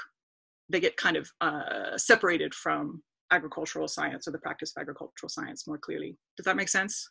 [0.71, 5.67] they get kind of uh, separated from agricultural science or the practice of agricultural science
[5.67, 6.17] more clearly.
[6.37, 7.11] Does that make sense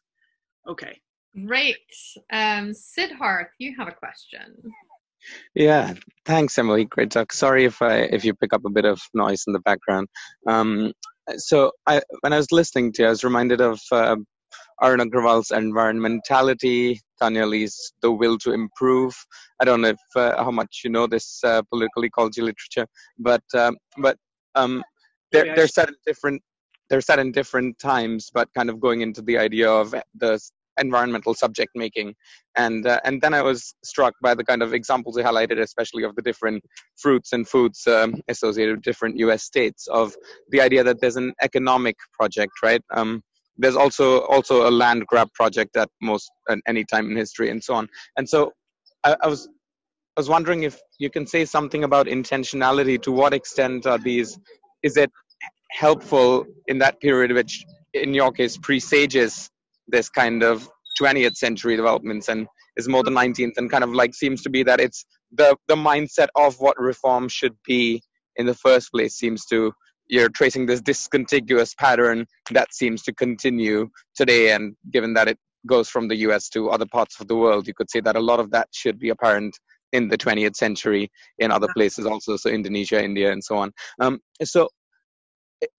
[0.67, 0.99] Okay.
[1.47, 1.77] Great.
[2.31, 4.55] Um, Siddharth, you have a question.
[5.55, 5.93] Yeah,
[6.25, 6.85] thanks, Emily.
[6.85, 7.31] Great talk.
[7.31, 10.07] Sorry if I if you pick up a bit of noise in the background.
[10.47, 10.91] Um,
[11.37, 14.17] so I, when I was listening to, you, I was reminded of uh,
[14.81, 19.15] Arun Agrawal's environmentality, Tania Li's The Will to Improve.
[19.61, 22.85] I don't know if uh, how much you know this uh, political ecology literature,
[23.17, 24.17] but um, but
[24.55, 24.83] um,
[25.31, 26.41] they're they're set in different
[26.93, 30.39] they're set in different times, but kind of going into the idea of the
[30.77, 32.15] environmental subject making
[32.55, 36.01] and uh, and then i was struck by the kind of examples you highlighted especially
[36.01, 36.63] of the different
[36.95, 40.15] fruits and foods um, associated with different us states of
[40.49, 43.21] the idea that there's an economic project right um,
[43.55, 47.63] there's also also a land grab project at most at any time in history and
[47.63, 48.51] so on and so
[49.03, 49.47] I, I was
[50.15, 53.01] I was wondering if you can say something about intentionality.
[53.01, 54.37] To what extent are these?
[54.83, 55.11] Is it
[55.73, 59.49] helpful in that period, which in your case presages
[59.87, 60.69] this kind of
[61.01, 64.63] 20th century developments and is more the 19th and kind of like seems to be
[64.63, 68.01] that it's the the mindset of what reform should be
[68.35, 69.71] in the first place seems to
[70.07, 75.89] you're tracing this discontiguous pattern that seems to continue today and given that it goes
[75.89, 78.39] from the US to other parts of the world you could say that a lot
[78.39, 79.57] of that should be apparent
[79.91, 81.09] in the 20th century
[81.39, 83.71] in other places also so Indonesia India and so on.
[83.99, 84.69] Um, so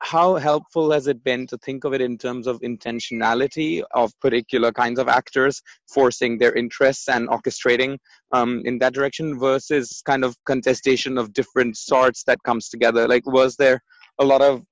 [0.01, 4.73] how helpful has it been to think of it in terms of intentionality of particular
[4.73, 7.99] kinds of actors forcing their interests and orchestrating
[8.33, 13.09] um, in that direction versus kind of contestation of different sorts that comes together?
[13.09, 13.81] Like was there
[14.19, 14.63] a lot of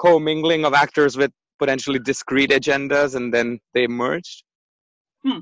[0.00, 4.42] commingling of actors with potentially discrete agendas and then they merged?
[5.24, 5.40] Hmm.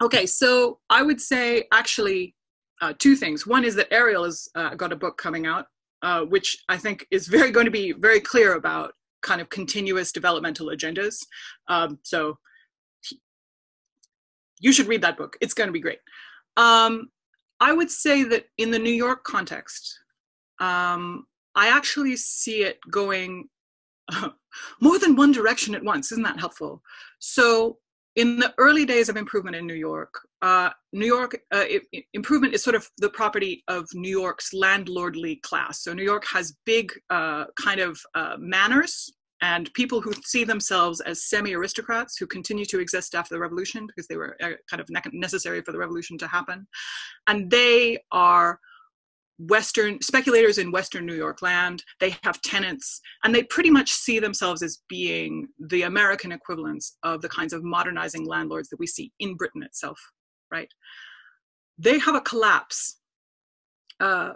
[0.00, 2.36] okay so i would say actually
[2.80, 3.46] uh, two things.
[3.46, 5.66] One is that ariel has uh, got a book coming out
[6.02, 10.12] uh, which I think is very going to be very clear about kind of continuous
[10.12, 11.16] developmental agendas.
[11.68, 12.38] Um, so
[14.60, 15.36] you should read that book.
[15.40, 15.98] It's going to be great.
[16.56, 17.10] Um,
[17.60, 19.98] I would say that in the New York context,
[20.60, 23.48] um, I actually see it going
[24.12, 24.30] uh,
[24.80, 26.12] more than one direction at once.
[26.12, 26.82] Isn't that helpful?
[27.18, 27.78] So,
[28.18, 31.82] in the early days of improvement in New York, uh, New York uh, it,
[32.14, 35.84] improvement is sort of the property of New York's landlordly class.
[35.84, 41.00] So New York has big uh, kind of uh, manors and people who see themselves
[41.00, 44.88] as semi-aristocrats who continue to exist after the revolution because they were uh, kind of
[45.12, 46.66] necessary for the revolution to happen
[47.28, 48.58] and they are
[49.38, 54.18] western speculators in western new york land they have tenants and they pretty much see
[54.18, 59.12] themselves as being the american equivalents of the kinds of modernizing landlords that we see
[59.20, 59.98] in britain itself
[60.50, 60.72] right?
[61.78, 62.98] They have a collapse
[64.00, 64.32] uh,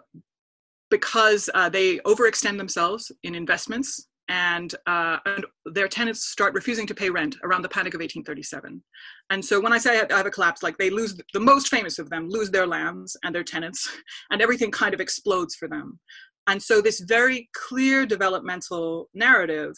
[0.90, 6.94] because uh, they overextend themselves in investments and, uh, and their tenants start refusing to
[6.94, 8.82] pay rent around the Panic of 1837.
[9.30, 11.98] And so when I say I have a collapse, like they lose the most famous
[11.98, 13.88] of them lose their lands and their tenants,
[14.30, 15.98] and everything kind of explodes for them.
[16.46, 19.74] And so this very clear developmental narrative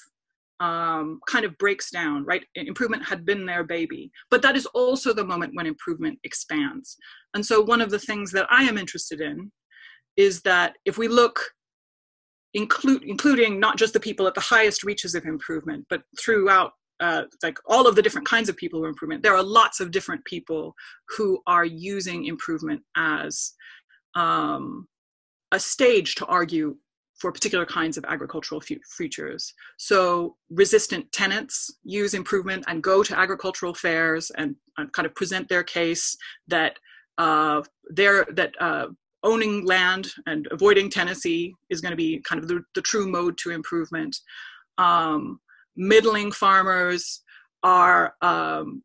[0.61, 2.45] um, kind of breaks down, right?
[2.55, 6.97] Improvement had been their baby, but that is also the moment when improvement expands.
[7.35, 9.51] And so one of the things that I am interested in
[10.17, 11.41] is that if we look
[12.55, 17.25] include, including not just the people at the highest reaches of improvement, but throughout uh,
[17.43, 19.23] like all of the different kinds of people who improvement.
[19.23, 20.75] There are lots of different people
[21.09, 23.53] who are using improvement as
[24.14, 24.87] um,
[25.51, 26.77] a stage to argue
[27.19, 28.61] for particular kinds of agricultural
[28.97, 29.53] futures.
[29.79, 35.49] So resistant tenants use improvement and go to agricultural fairs and, and kind of present
[35.49, 36.17] their case
[36.49, 36.79] that
[37.19, 38.87] uh, that uh,
[39.25, 43.37] owning land and avoiding tenancy is going to be kind of the, the true mode
[43.39, 44.17] to improvement.
[44.79, 45.41] Um,
[45.77, 47.23] middling farmers
[47.63, 48.83] are, um,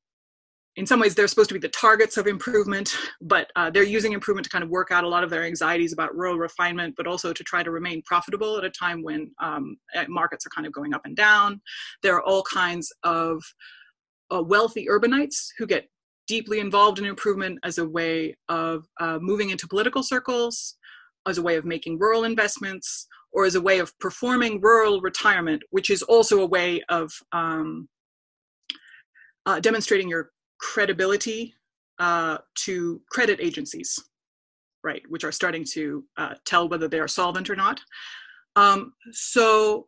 [0.75, 4.13] in some ways, they're supposed to be the targets of improvement, but uh, they're using
[4.13, 7.05] improvement to kind of work out a lot of their anxieties about rural refinement, but
[7.05, 10.65] also to try to remain profitable at a time when um, eh, markets are kind
[10.65, 11.59] of going up and down.
[12.01, 13.43] There are all kinds of
[14.33, 15.89] uh, wealthy urbanites who get
[16.29, 20.77] deeply involved in improvement as a way of uh, moving into political circles,
[21.27, 25.61] as a way of making rural investments, or as a way of performing rural retirement,
[25.71, 27.89] which is also a way of um,
[29.47, 31.55] uh, demonstrating your credibility
[31.97, 33.99] uh, to credit agencies,
[34.83, 37.81] right, which are starting to uh, tell whether they are solvent or not.
[38.55, 39.87] Um, so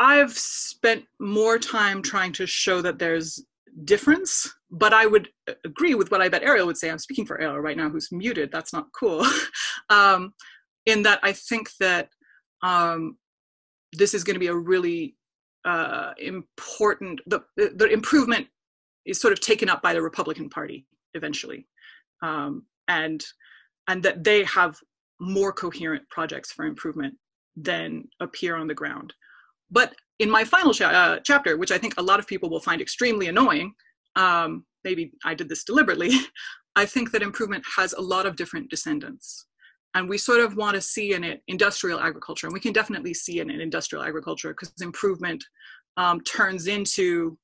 [0.00, 3.44] I've spent more time trying to show that there's
[3.84, 5.28] difference but i would
[5.64, 6.90] agree with what i bet ariel would say.
[6.90, 8.50] I'm speaking for ariel right now who's muted.
[8.52, 9.24] That's not cool.
[9.88, 10.34] Um,
[10.86, 12.10] in that i think that
[12.62, 13.16] um,
[13.92, 15.16] this is going to be a really
[15.64, 18.46] uh, important the, the improvement
[19.04, 21.66] is sort of taken up by the republican party eventually.
[22.22, 23.24] Um, and
[23.88, 24.76] and that they have
[25.20, 27.14] more coherent projects for improvement
[27.56, 29.12] than appear on the ground.
[29.70, 32.60] But in my final cha- uh, chapter, which I think a lot of people will
[32.60, 33.72] find extremely annoying,
[34.16, 36.10] um, maybe I did this deliberately,
[36.76, 39.46] I think that improvement has a lot of different descendants.
[39.94, 42.46] And we sort of want to see in it industrial agriculture.
[42.46, 45.44] And we can definitely see in it in industrial agriculture because improvement
[45.96, 47.36] um, turns into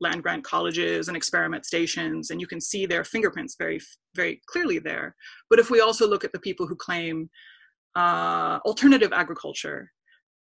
[0.00, 2.30] land grant colleges and experiment stations.
[2.30, 3.80] And you can see their fingerprints very,
[4.14, 5.16] very clearly there.
[5.48, 7.30] But if we also look at the people who claim
[7.96, 9.90] uh, alternative agriculture,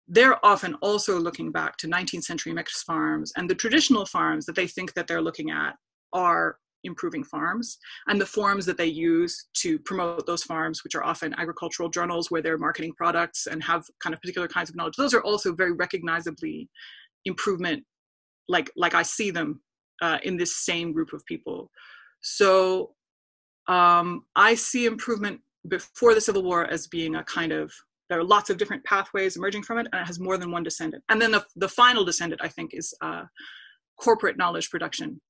[0.08, 4.54] they're often also looking back to 19th century mixed farms and the traditional farms that
[4.54, 5.76] they think that they're looking at
[6.12, 11.02] are improving farms and the forms that they use to promote those farms which are
[11.02, 14.96] often agricultural journals where they're marketing products and have kind of particular kinds of knowledge.
[14.96, 16.68] Those are also very recognizably
[17.24, 17.82] improvement
[18.48, 19.62] like like i see them
[20.02, 21.70] uh, in this same group of people.
[22.20, 22.94] So
[23.66, 27.72] um, i see improvement before the civil war as being a kind of
[28.08, 30.62] there are lots of different pathways emerging from it and it has more than one
[30.62, 31.02] descendant.
[31.08, 33.24] And then the, the final descendant i think is uh,
[34.00, 35.20] corporate knowledge production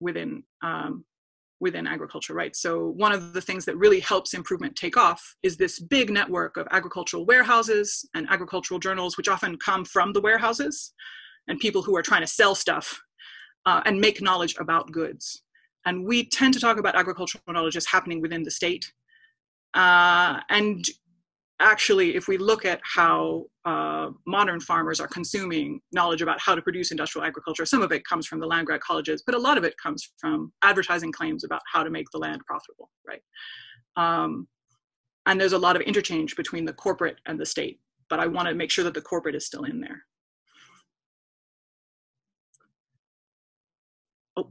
[0.00, 1.04] within um,
[1.60, 2.56] within agriculture right?
[2.56, 6.56] So one of the things that really helps improvement take off is this big network
[6.56, 10.92] of agricultural warehouses and agricultural journals which often come from the warehouses
[11.46, 13.00] and people who are trying to sell stuff
[13.66, 15.42] uh, and make knowledge about goods.
[15.84, 18.84] And we tend to talk about agricultural knowledge as happening within the state.
[19.74, 20.84] Uh, and
[21.62, 26.60] actually, if we look at how uh, modern farmers are consuming knowledge about how to
[26.60, 29.56] produce industrial agriculture, some of it comes from the land grant colleges, but a lot
[29.56, 33.22] of it comes from advertising claims about how to make the land profitable, right?
[33.96, 34.48] Um,
[35.26, 37.78] and there's a lot of interchange between the corporate and the state,
[38.10, 40.02] but I want to make sure that the corporate is still in there.
[44.36, 44.50] Oh,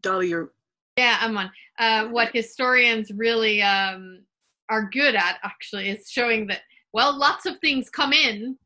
[0.00, 0.52] Dolly, you're
[0.96, 1.50] Yeah, I'm on.
[1.78, 4.24] Uh, what historians really um,
[4.70, 6.60] are good at actually is showing that
[6.94, 8.56] well, lots of things come in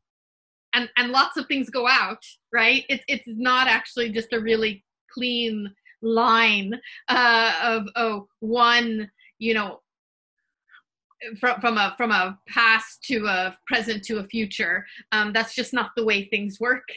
[0.73, 2.23] and and lots of things go out,
[2.53, 2.85] right?
[2.87, 6.79] It's it's not actually just a really clean line
[7.09, 9.81] uh, of oh one you know
[11.39, 14.85] from from a from a past to a present to a future.
[15.11, 16.87] Um, that's just not the way things work.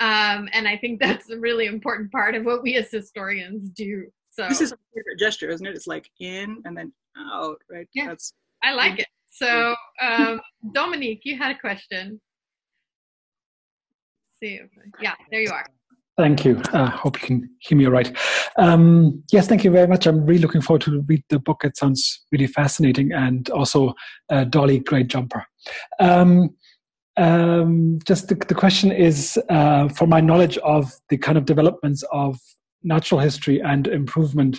[0.00, 4.06] Um, and I think that's a really important part of what we as historians do.
[4.30, 5.76] So this is a favorite gesture, isn't it?
[5.76, 7.86] It's like in and then out, right?
[7.92, 8.32] Yeah, that's
[8.62, 9.06] I like it.
[9.30, 10.40] So um,
[10.72, 12.20] Dominique, you had a question.
[14.38, 14.60] See,
[15.00, 15.66] yeah, there you are.
[16.16, 16.60] Thank you.
[16.72, 18.14] I uh, hope you can hear me all right.
[18.58, 20.06] Um, yes, thank you very much.
[20.06, 21.62] I'm really looking forward to read the book.
[21.64, 23.94] It sounds really fascinating, and also
[24.28, 25.46] uh, Dolly, great jumper.
[25.98, 26.50] Um,
[27.16, 32.04] um, just the, the, question is, uh, for my knowledge of the kind of developments
[32.12, 32.38] of
[32.82, 34.58] natural history and improvement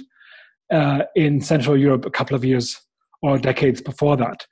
[0.72, 2.80] uh, in Central Europe a couple of years
[3.22, 4.46] or decades before that.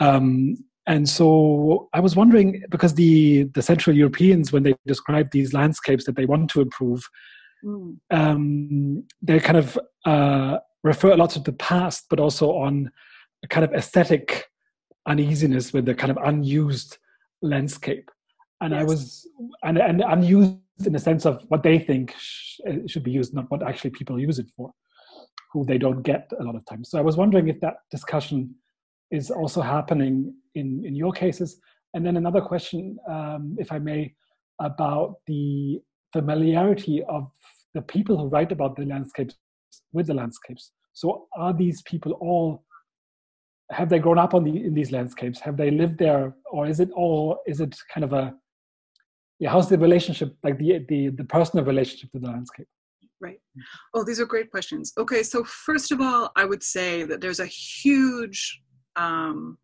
[0.00, 0.56] Um,
[0.86, 6.04] and so I was wondering because the the Central Europeans, when they describe these landscapes
[6.04, 7.06] that they want to improve,
[7.64, 7.96] mm.
[8.10, 12.90] um, they kind of uh, refer a lot to the past, but also on
[13.44, 14.46] a kind of aesthetic
[15.06, 16.98] uneasiness with the kind of unused
[17.42, 18.10] landscape.
[18.60, 18.80] And yes.
[18.80, 19.28] I was
[19.62, 23.50] and, and unused in the sense of what they think sh- should be used, not
[23.50, 24.72] what actually people use it for,
[25.52, 26.90] who they don't get a lot of times.
[26.90, 28.54] So I was wondering if that discussion
[29.10, 31.60] is also happening in, in your cases.
[31.94, 34.14] And then another question, um, if I may,
[34.60, 35.80] about the
[36.12, 37.30] familiarity of
[37.74, 39.36] the people who write about the landscapes
[39.92, 40.72] with the landscapes.
[40.92, 42.64] So are these people all
[43.70, 45.40] have they grown up on the in these landscapes?
[45.40, 48.34] Have they lived there, or is it all is it kind of a
[49.38, 49.50] yeah?
[49.50, 52.66] How's the relationship like the the the personal relationship to the landscape?
[53.20, 53.40] Right.
[53.94, 54.92] Oh, these are great questions.
[54.96, 58.62] Okay, so first of all, I would say that there's a huge
[58.96, 59.58] um,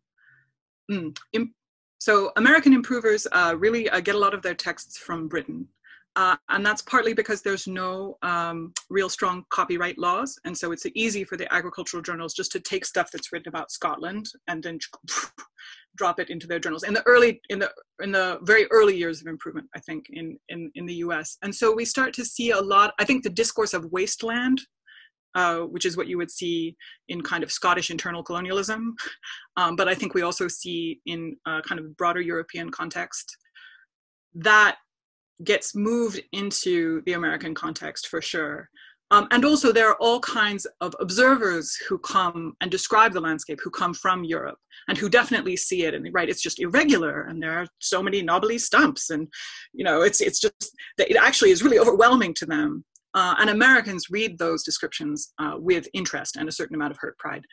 [0.91, 1.53] mm, imp-
[1.99, 5.67] so American improvers uh, really uh, get a lot of their texts from Britain.
[6.15, 10.39] Uh, and that's partly because there's no um, real strong copyright laws.
[10.45, 13.71] And so it's easy for the agricultural journals just to take stuff that's written about
[13.71, 14.79] Scotland and then
[15.97, 17.71] drop it into their journals in the early, in the,
[18.01, 21.37] in the very early years of improvement, I think, in, in, in the US.
[21.43, 24.61] And so we start to see a lot, I think the discourse of wasteland
[25.35, 26.75] uh, which is what you would see
[27.09, 28.95] in kind of Scottish internal colonialism.
[29.55, 33.35] Um, but I think we also see in a kind of broader European context
[34.35, 34.77] that
[35.43, 38.69] gets moved into the American context for sure.
[39.09, 43.59] Um, and also, there are all kinds of observers who come and describe the landscape,
[43.63, 44.57] who come from Europe
[44.89, 45.93] and who definitely see it.
[45.93, 49.27] And right, it's just irregular, and there are so many knobbly stumps, and
[49.73, 52.83] you know, it's it's just that it actually is really overwhelming to them.
[53.13, 57.17] Uh, and Americans read those descriptions uh, with interest and a certain amount of hurt
[57.17, 57.43] pride.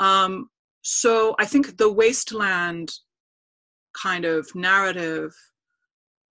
[0.00, 0.48] Um,
[0.82, 2.90] so I think the wasteland
[4.00, 5.32] kind of narrative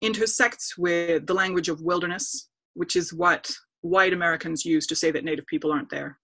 [0.02, 3.50] intersects with the language of wilderness, which is what
[3.82, 6.18] white Americans use to say that Native people aren't there.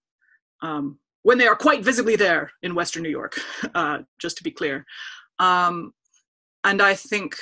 [0.62, 3.38] Um, when they are quite visibly there in Western New York,
[3.74, 4.84] uh, just to be clear.
[5.38, 5.92] Um,
[6.64, 7.36] and I think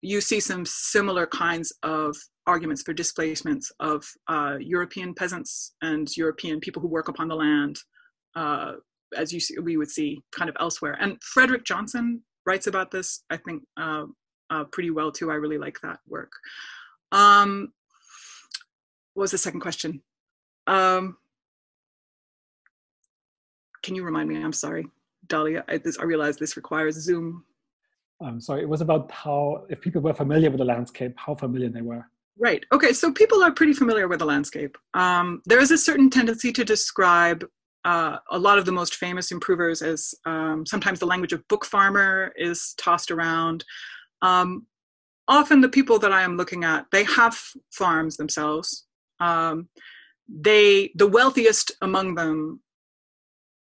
[0.00, 2.16] you see some similar kinds of
[2.46, 7.78] arguments for displacements of uh, European peasants and European people who work upon the land,
[8.34, 8.72] uh,
[9.16, 10.96] as you see, we would see kind of elsewhere.
[11.00, 14.04] And Fredrik Jonsson writes about this, I think, uh,
[14.50, 15.30] uh pretty well too.
[15.30, 16.32] I really like that work.
[17.12, 17.72] Um,
[19.14, 20.02] what was the second question?
[20.66, 21.16] Um,
[23.82, 24.42] can you remind me?
[24.42, 24.86] I'm sorry,
[25.26, 25.58] Dolly.
[25.58, 27.44] I, this, I realize this requires Zoom.
[28.22, 28.62] I'm sorry.
[28.62, 32.06] It was about how, if people were familiar with the landscape, how familiar they were.
[32.38, 32.64] Right.
[32.72, 32.92] Okay.
[32.92, 34.78] So people are pretty familiar with the landscape.
[34.94, 37.44] Um, there is a certain tendency to describe
[37.84, 41.64] uh, a lot of the most famous improvers as um, sometimes the language of book
[41.64, 43.64] farmer is tossed around.
[44.22, 44.66] Um,
[45.26, 47.36] often the people that I am looking at, they have
[47.72, 48.86] farms themselves.
[49.22, 49.68] Um,
[50.28, 52.60] they, the wealthiest among them,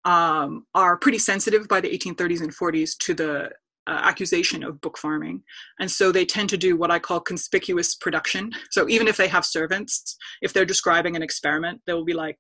[0.06, 3.50] um, are pretty sensitive by the 1830s and 40s to the
[3.88, 5.42] uh, accusation of book farming.
[5.80, 8.52] And so they tend to do what I call conspicuous production.
[8.72, 12.38] So even if they have servants, if they're describing an experiment, they will be like,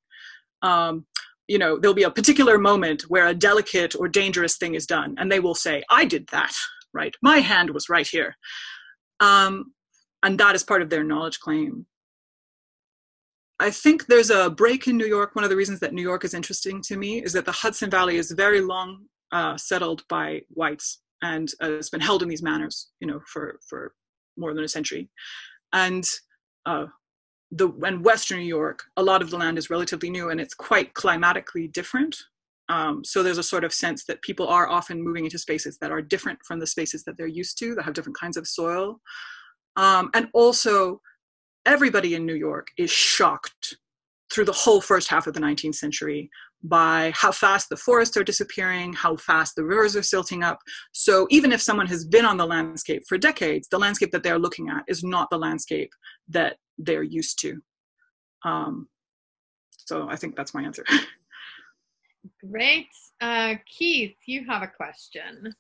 [0.62, 1.06] um,
[1.48, 5.16] you know, there'll be a particular moment where a delicate or dangerous thing is done,
[5.18, 6.54] and they will say, I did that,
[6.94, 7.16] right?
[7.22, 8.36] My hand was right here.
[9.22, 9.74] Um,
[10.24, 11.86] and that is part of their knowledge claim.
[13.60, 15.36] I think there's a break in New York.
[15.36, 17.90] One of the reasons that New York is interesting to me is that the Hudson
[17.90, 22.44] Valley is very long uh, settled by whites and uh, it's been held in these
[22.44, 23.94] manors, you know, for for
[24.38, 25.10] more than a century,
[25.74, 26.08] and
[26.66, 26.86] uh,
[27.52, 30.54] the and Western New York, a lot of the land is relatively new and it's
[30.54, 32.16] quite climatically different.
[32.70, 35.92] Um, so there's a sort of sense that people are often moving into spaces that
[35.92, 39.00] are different from the spaces that they're used to, that have different kinds of soil.
[39.78, 41.02] Um, and also,
[41.68, 43.78] everybody in New York is shocked
[44.32, 46.30] through the whole first half of the 19th century
[46.64, 50.58] by how fast the forests are disappearing, how fast the rivers are silting up.
[50.92, 54.40] So even if someone has been on the landscape for decades, the landscape that they're
[54.40, 55.92] looking at is not the landscape
[56.30, 57.62] that they're used to.
[58.44, 58.88] Um,
[59.86, 60.84] so I think that's my answer.
[62.52, 62.88] Great.
[63.22, 65.54] Uh, Keith, you have a question.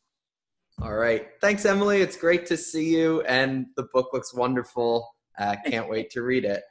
[0.81, 1.27] All right.
[1.41, 2.01] Thanks, Emily.
[2.01, 5.09] It's great to see you, and the book looks wonderful.
[5.37, 6.63] Uh, can't wait to read it.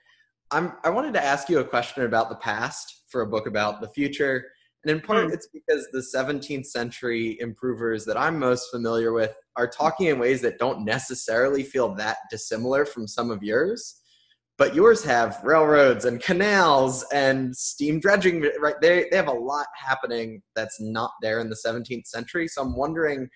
[0.51, 3.81] I'm, I wanted to ask you a question about the past for a book about
[3.81, 4.45] the future.
[4.85, 5.33] And in part, mm.
[5.33, 10.41] it's because the 17th century improvers that I'm most familiar with are talking in ways
[10.43, 14.01] that don't necessarily feel that dissimilar from some of yours.
[14.59, 18.77] But yours have railroads and canals and steam dredging, right?
[18.81, 22.49] They, they have a lot happening that's not there in the 17th century.
[22.49, 23.29] So I'm wondering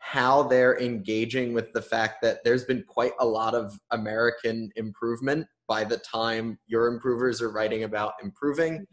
[0.00, 5.46] how they're engaging with the fact that there's been quite a lot of American improvement
[5.68, 8.84] by the time your improvers are writing about improving.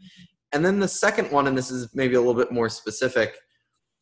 [0.52, 3.36] And then the second one, and this is maybe a little bit more specific,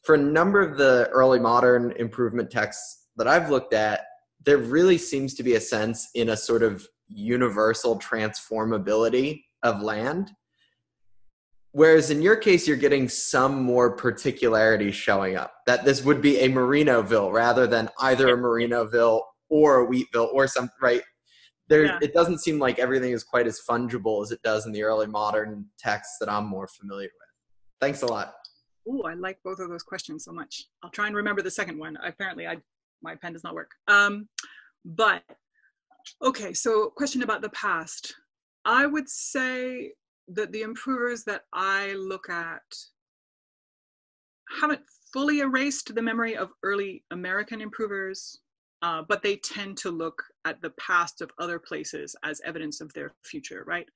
[0.02, 4.00] for a number of the early modern improvement texts that I've looked at,
[4.44, 10.30] there really seems to be a sense in a sort of universal transformability of land.
[11.76, 15.52] Whereas in your case, you're getting some more particularity showing up.
[15.66, 19.20] That this would be a Merinoville rather than either a Merinoville
[19.50, 21.02] or a Wheatville or some right
[21.68, 21.98] there yeah.
[22.00, 25.06] it doesn't seem like everything is quite as fungible as it does in the early
[25.06, 27.28] modern texts that I'm more familiar with.
[27.78, 28.32] Thanks a lot.
[28.88, 30.64] Ooh, I like both of those questions so much.
[30.82, 31.98] I'll try and remember the second one.
[32.02, 32.56] Apparently, I
[33.02, 33.72] my pen does not work.
[33.86, 34.30] Um,
[34.86, 35.22] but
[36.22, 38.14] okay, so question about the past.
[38.64, 39.92] I would say
[40.28, 42.62] that the improvers that I look at
[44.60, 48.40] haven't fully erased the memory of early American improvers
[48.82, 52.92] uh, but they tend to look at the past of other places as evidence of
[52.92, 53.86] their future, right?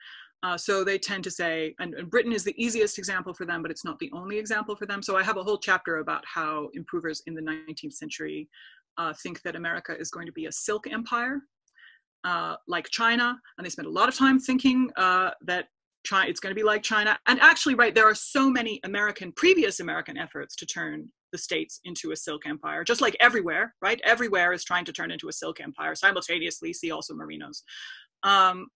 [0.42, 3.60] Uh, so they tend to say, and, and, Britain is the easiest example for them,
[3.60, 5.02] but it's not the only example for them.
[5.02, 8.48] So I have a whole chapter about how improvers in the 19th century
[8.96, 11.40] uh, think that America is going to be a silk empire,
[12.24, 15.66] uh, like China, and they spend a lot of time thinking uh, that
[16.04, 17.18] China, it's going to be like China.
[17.26, 21.80] And actually, right, there are so many American, previous American efforts to turn the states
[21.84, 24.00] into a silk empire, just like everywhere, right?
[24.04, 26.72] Everywhere is trying to turn into a silk empire simultaneously.
[26.72, 27.62] See also Merinos.
[28.22, 28.68] Um,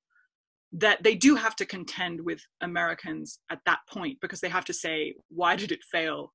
[0.72, 4.74] that they do have to contend with Americans at that point because they have to
[4.74, 6.32] say, why did it fail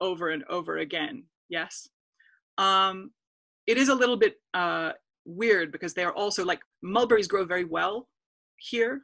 [0.00, 1.24] over and over again?
[1.48, 1.88] Yes.
[2.56, 3.10] Um,
[3.66, 4.92] it is a little bit uh,
[5.24, 8.08] weird because they are also like mulberries grow very well
[8.58, 9.02] here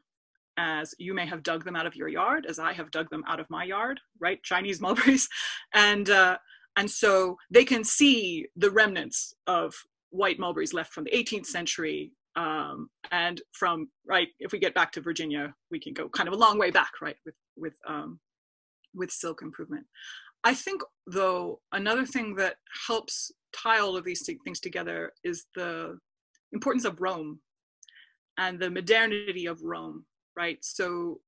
[0.57, 3.23] as you may have dug them out of your yard as i have dug them
[3.29, 5.29] out of my yard right chinese mulberries
[5.75, 6.37] and uh,
[6.77, 9.75] and so they can see the remnants of
[10.11, 12.13] white mulberries left from the 18th century.
[12.37, 16.35] Um, and from, right, if we get back to Virginia, we can go kind of
[16.35, 18.21] a long way back, right, with, with, um,
[18.95, 19.87] with silk improvement.
[20.45, 25.99] I think, though, another thing that helps tie all of these things together is the
[26.53, 27.41] importance of Rome
[28.39, 30.05] and the modernity of Rome,
[30.37, 30.59] right?
[30.63, 31.21] So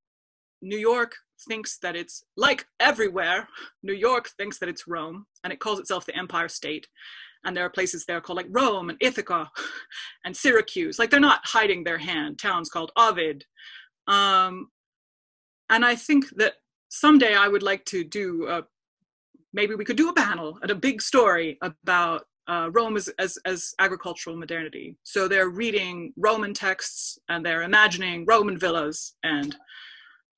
[0.62, 1.14] New York
[1.46, 3.48] thinks that it's like everywhere.
[3.82, 6.86] New York thinks that it's Rome, and it calls itself the Empire State.
[7.44, 9.48] And there are places there called like Rome and Ithaca
[10.24, 10.98] and Syracuse.
[10.98, 12.38] Like they're not hiding their hand.
[12.38, 13.44] Towns called Ovid.
[14.08, 14.68] Um,
[15.70, 16.54] and I think that
[16.88, 18.64] someday I would like to do a,
[19.52, 23.38] maybe we could do a panel and a big story about uh, Rome as, as,
[23.44, 24.96] as agricultural modernity.
[25.02, 29.54] So they're reading Roman texts and they're imagining Roman villas and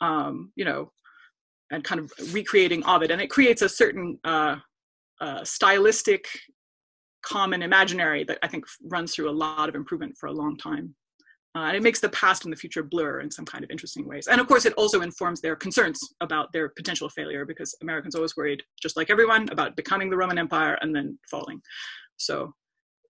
[0.01, 0.91] um, you know,
[1.71, 3.11] and kind of recreating Ovid.
[3.11, 4.57] And it creates a certain uh,
[5.21, 6.27] uh, stylistic
[7.23, 10.95] common imaginary that I think runs through a lot of improvement for a long time.
[11.57, 14.07] Uh, and it makes the past and the future blur in some kind of interesting
[14.07, 14.29] ways.
[14.29, 18.37] And of course, it also informs their concerns about their potential failure because Americans always
[18.37, 21.61] worried, just like everyone, about becoming the Roman Empire and then falling.
[22.19, 22.55] So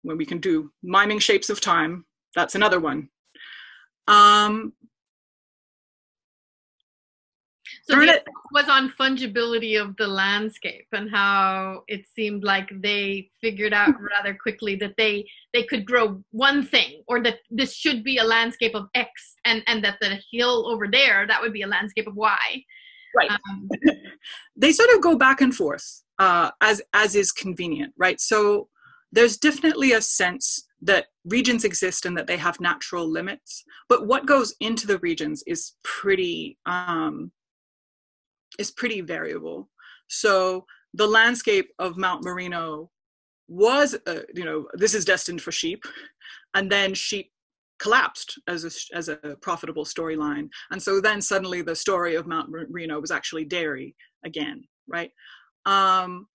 [0.03, 3.11] when we can do miming shapes of time, that's another one.
[4.09, 4.73] Um,
[7.91, 8.23] so the
[8.53, 14.37] was on fungibility of the landscape and how it seemed like they figured out rather
[14.41, 18.75] quickly that they they could grow one thing or that this should be a landscape
[18.75, 22.15] of X and and that the hill over there that would be a landscape of
[22.17, 22.65] Y.
[23.17, 23.31] Right.
[23.31, 23.69] Um,
[24.57, 28.21] they sort of go back and forth uh, as as is convenient, right?
[28.21, 28.69] So
[29.13, 34.25] there's definitely a sense that regions exist and that they have natural limits but what
[34.25, 37.31] goes into the regions is pretty um,
[38.61, 39.69] is pretty variable.
[40.09, 42.91] So the landscape of mount merino
[43.49, 45.83] was uh, you know this is destined for sheep
[46.55, 47.33] and then sheep
[47.81, 50.49] collapsed as a, as a profitable storyline.
[50.71, 55.11] And so then suddenly the story of mount merino was actually dairy again right?
[55.65, 56.27] Um,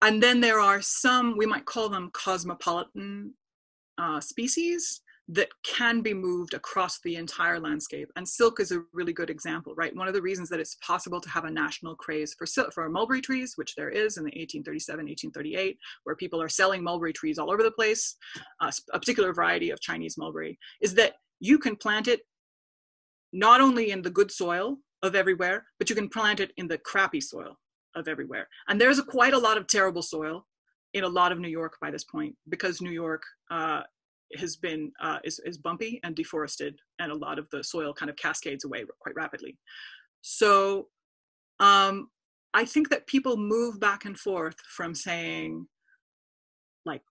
[0.00, 3.34] and then there are some we might call them cosmopolitan
[3.98, 8.10] uh, species that can be moved across the entire landscape.
[8.16, 9.94] And silk is a really good example, right?
[9.94, 12.88] One of the reasons that it's possible to have a national craze for silk, for
[12.88, 17.38] mulberry trees, which there is in the 1837, 1838, where people are selling mulberry trees
[17.38, 18.16] all over the place,
[18.60, 22.20] uh, a particular variety of Chinese mulberry, is that you can plant it
[23.34, 26.78] not only in the good soil of everywhere, but you can plant it in the
[26.78, 27.58] crappy soil
[27.94, 28.48] of everywhere.
[28.68, 30.46] And there's a, quite a lot of terrible soil
[30.94, 33.82] in a lot of New York by this point because New York uh,
[34.36, 38.10] has been uh, is, is bumpy and deforested and a lot of the soil kind
[38.10, 39.56] of cascades away quite rapidly.
[40.20, 40.88] So
[41.60, 42.08] um,
[42.54, 45.66] i think that people move back and forth from saying
[46.84, 47.02] like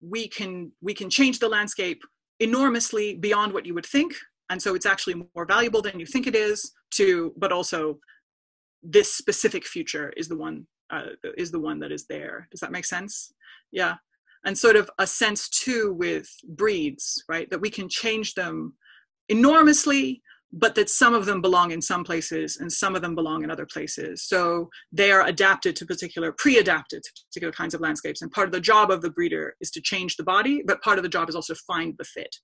[0.00, 2.00] we can we can change the landscape
[2.40, 4.14] enormously beyond what you would think
[4.50, 7.98] and so it's actually more valuable than you think it is to but also
[8.82, 12.48] this specific future is the one uh, is the one that is there.
[12.50, 13.32] Does that make sense?
[13.72, 13.96] Yeah
[14.44, 17.48] and sort of a sense too with breeds, right?
[17.50, 18.74] That we can change them
[19.28, 20.22] enormously,
[20.52, 23.50] but that some of them belong in some places and some of them belong in
[23.50, 24.22] other places.
[24.22, 28.22] So they are adapted to particular, pre-adapted to particular kinds of landscapes.
[28.22, 30.98] And part of the job of the breeder is to change the body, but part
[30.98, 32.34] of the job is also to find the fit,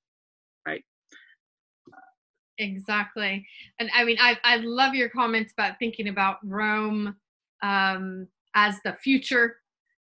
[0.67, 0.83] right?
[2.59, 3.47] Exactly.
[3.81, 7.17] And I mean, I, I love your comments about thinking about Rome
[7.63, 9.57] um, as the future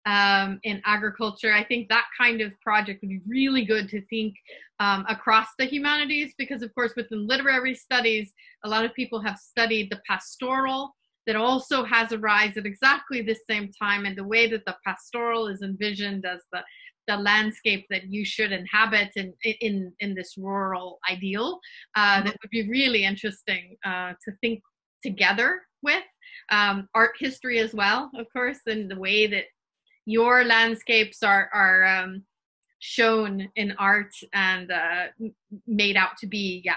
[0.06, 1.52] um, in agriculture.
[1.52, 4.34] I think that kind of project would be really good to think
[4.80, 8.32] um, across the humanities because, of course, within literary studies,
[8.64, 10.94] a lot of people have studied the pastoral
[11.26, 14.76] that also has a rise at exactly the same time and the way that the
[14.84, 16.60] pastoral is envisioned as the
[17.08, 21.58] the landscape that you should inhabit in in in this rural ideal
[21.96, 24.60] uh, that would be really interesting uh, to think
[25.02, 26.04] together with
[26.50, 29.44] um, art history as well of course and the way that
[30.06, 32.24] your landscapes are are um,
[32.80, 35.06] shown in art and uh,
[35.66, 36.74] made out to be yeah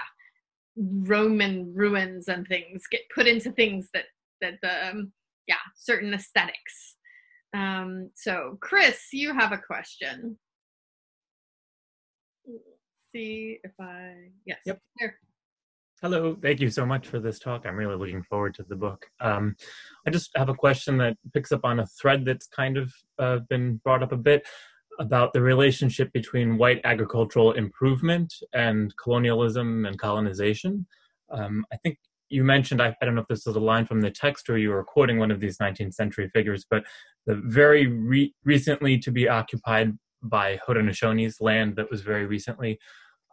[0.76, 4.04] Roman ruins and things get put into things that
[4.40, 5.12] that um,
[5.46, 6.96] yeah certain aesthetics.
[7.54, 10.36] Um, so Chris, you have a question.
[12.46, 12.64] Let's
[13.14, 14.58] see if I yes.
[14.66, 14.80] Yep.
[16.02, 17.64] Hello, thank you so much for this talk.
[17.64, 19.06] I'm really looking forward to the book.
[19.18, 19.56] Um,
[20.06, 23.38] I just have a question that picks up on a thread that's kind of uh,
[23.48, 24.46] been brought up a bit
[24.98, 30.86] about the relationship between white agricultural improvement and colonialism and colonization.
[31.30, 31.96] Um, I think
[32.28, 34.58] you mentioned, I, I, don't know if this is a line from the text or
[34.58, 36.84] you were quoting one of these 19th century figures, but
[37.24, 42.78] the very re- recently to be occupied by Haudenosaunee's land that was very recently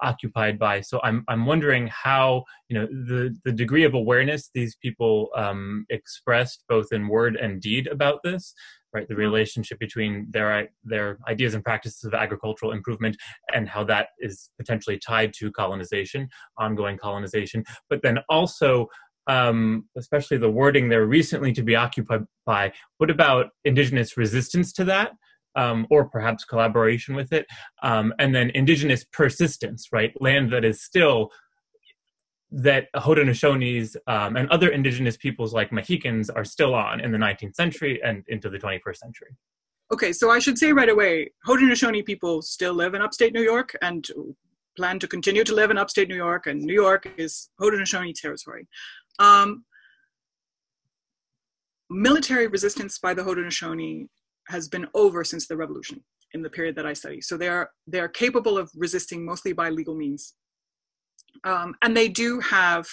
[0.01, 0.81] occupied by.
[0.81, 5.85] So I'm I'm wondering how you know the the degree of awareness these people um,
[5.89, 8.53] expressed both in word and deed about this,
[8.93, 9.07] right?
[9.07, 9.21] The mm-hmm.
[9.21, 13.17] relationship between their their ideas and practices of agricultural improvement
[13.53, 16.27] and how that is potentially tied to colonization,
[16.57, 18.87] ongoing colonization, but then also.
[19.25, 22.73] Um, especially the wording there recently to be occupied by.
[22.97, 25.13] What about indigenous resistance to that?
[25.55, 27.45] Um, or perhaps collaboration with it.
[27.81, 30.13] Um, and then indigenous persistence, right?
[30.21, 31.31] Land that is still
[32.51, 37.55] that Haudenosaunees um, and other indigenous peoples like Mohicans are still on in the 19th
[37.55, 39.35] century and into the 21st century.
[39.91, 43.75] Okay, so I should say right away, Haudenosaunee people still live in upstate New York
[43.81, 44.07] and
[44.75, 48.67] plan to continue to live in upstate New York, and New York is Haudenosaunee territory.
[49.19, 49.65] Um,
[51.89, 54.07] military resistance by the Haudenosaunee
[54.47, 57.21] has been over since the revolution in the period that I study.
[57.21, 60.33] So they are they are capable of resisting mostly by legal means,
[61.43, 62.87] um, and they do have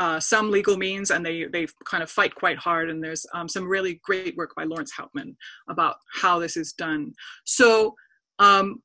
[0.00, 2.90] uh, some legal means, and they they kind of fight quite hard.
[2.90, 5.36] And there's um, some really great work by Laurence Hauptman
[5.68, 7.12] about how this is done.
[7.44, 7.94] So.
[8.38, 8.82] Um,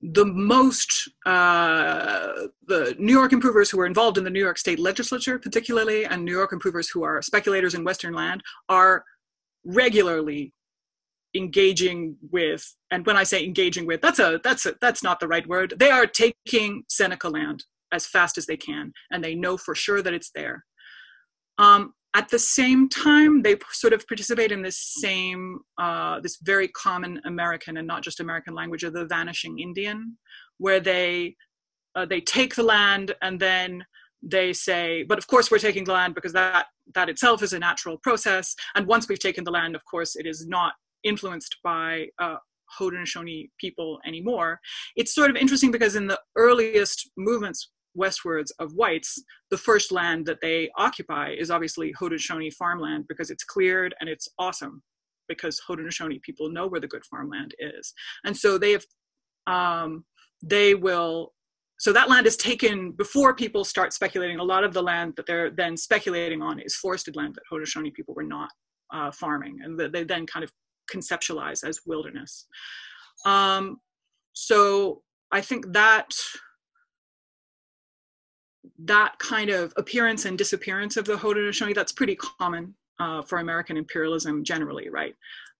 [0.00, 2.32] the most uh,
[2.68, 6.24] the New York improvers who are involved in the New York State Legislature, particularly, and
[6.24, 9.04] New York improvers who are speculators in Western land, are
[9.64, 10.52] regularly
[11.34, 15.28] engaging with and when i say engaging with that's a that's a that's not the
[15.28, 19.56] right word they are taking seneca land as fast as they can and they know
[19.56, 20.64] for sure that it's there
[21.58, 26.68] um, at the same time, they sort of participate in this same, uh, this very
[26.68, 30.16] common American and not just American language of the vanishing Indian,
[30.56, 31.36] where they
[31.94, 33.84] uh, they take the land and then
[34.22, 37.58] they say, but of course we're taking the land because that that itself is a
[37.58, 38.54] natural process.
[38.74, 40.72] And once we've taken the land, of course, it is not
[41.04, 42.36] influenced by uh,
[42.78, 44.60] Haudenosaunee people anymore.
[44.96, 50.26] It's sort of interesting because in the earliest movements westwards of whites, the first land
[50.26, 54.82] that they occupy is obviously Haudenosaunee farmland because it's cleared and it's awesome
[55.28, 57.92] because Haudenosaunee people know where the good farmland is.
[58.24, 58.84] And so they have,
[59.46, 60.04] um,
[60.42, 61.32] they will,
[61.78, 64.38] so that land is taken before people start speculating.
[64.38, 67.92] A lot of the land that they're then speculating on is forested land that Haudenosaunee
[67.92, 68.50] people were not
[68.92, 70.50] uh, farming and they then kind of
[70.92, 72.46] conceptualize as wilderness.
[73.24, 73.78] Um,
[74.32, 76.14] so I think that
[78.84, 83.76] that kind of appearance and disappearance of the Haudenosaunee, that's pretty common uh, for American
[83.76, 85.14] imperialism generally, right?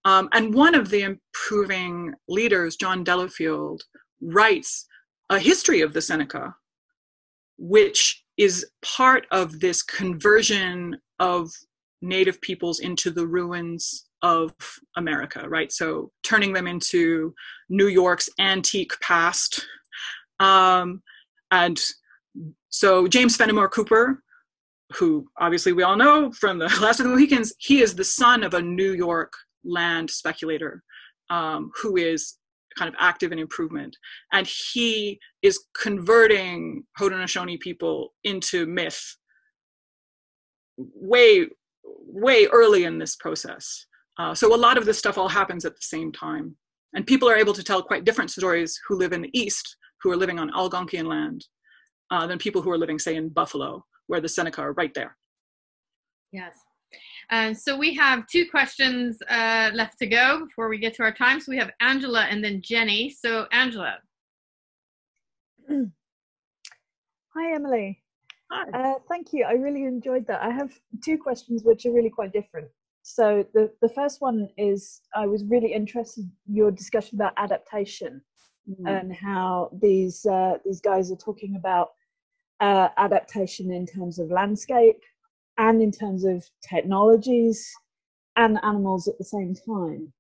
[0.04, 3.82] Um, and one of the improving leaders, John Delafield,
[4.20, 4.86] writes
[5.30, 6.54] a history of the Seneca,
[7.58, 11.50] which is part of this conversion of
[12.00, 14.52] native peoples into the ruins of
[14.96, 15.72] America, right?
[15.72, 17.34] So turning them into
[17.68, 19.64] New York's antique past.
[20.40, 21.02] Um,
[21.50, 21.80] and
[22.68, 24.22] so James Fenimore Cooper,
[24.94, 28.42] who obviously we all know from the Last of the Mohicans, he is the son
[28.42, 29.32] of a New York
[29.64, 30.82] land speculator
[31.30, 32.36] um, who is
[32.76, 33.96] kind of active in improvement.
[34.32, 39.16] And he is converting Haudenosaunee people into myth
[40.76, 41.48] way,
[41.84, 43.86] way early in this process.
[44.18, 46.56] Uh, so a lot of this stuff all happens at the same time.
[46.94, 50.10] And people are able to tell quite different stories who live in the East, who
[50.10, 51.44] are living on Algonquian land,
[52.10, 55.16] uh, than people who are living, say, in Buffalo, where the Seneca are right there.
[56.32, 56.56] Yes.
[57.30, 61.12] Uh, so we have two questions uh, left to go before we get to our
[61.12, 61.40] time.
[61.40, 63.10] So we have Angela and then Jenny.
[63.10, 63.98] So Angela.
[65.68, 68.02] Hi, Emily.
[68.50, 68.70] Hi.
[68.72, 69.44] Uh, thank you.
[69.44, 70.42] I really enjoyed that.
[70.42, 70.72] I have
[71.04, 72.68] two questions which are really quite different.
[73.10, 78.20] So the, the first one is I was really interested in your discussion about adaptation
[78.68, 78.86] mm.
[78.86, 81.92] and how these uh, these guys are talking about
[82.60, 85.00] uh, adaptation in terms of landscape
[85.56, 87.66] and in terms of technologies
[88.36, 90.12] and animals at the same time.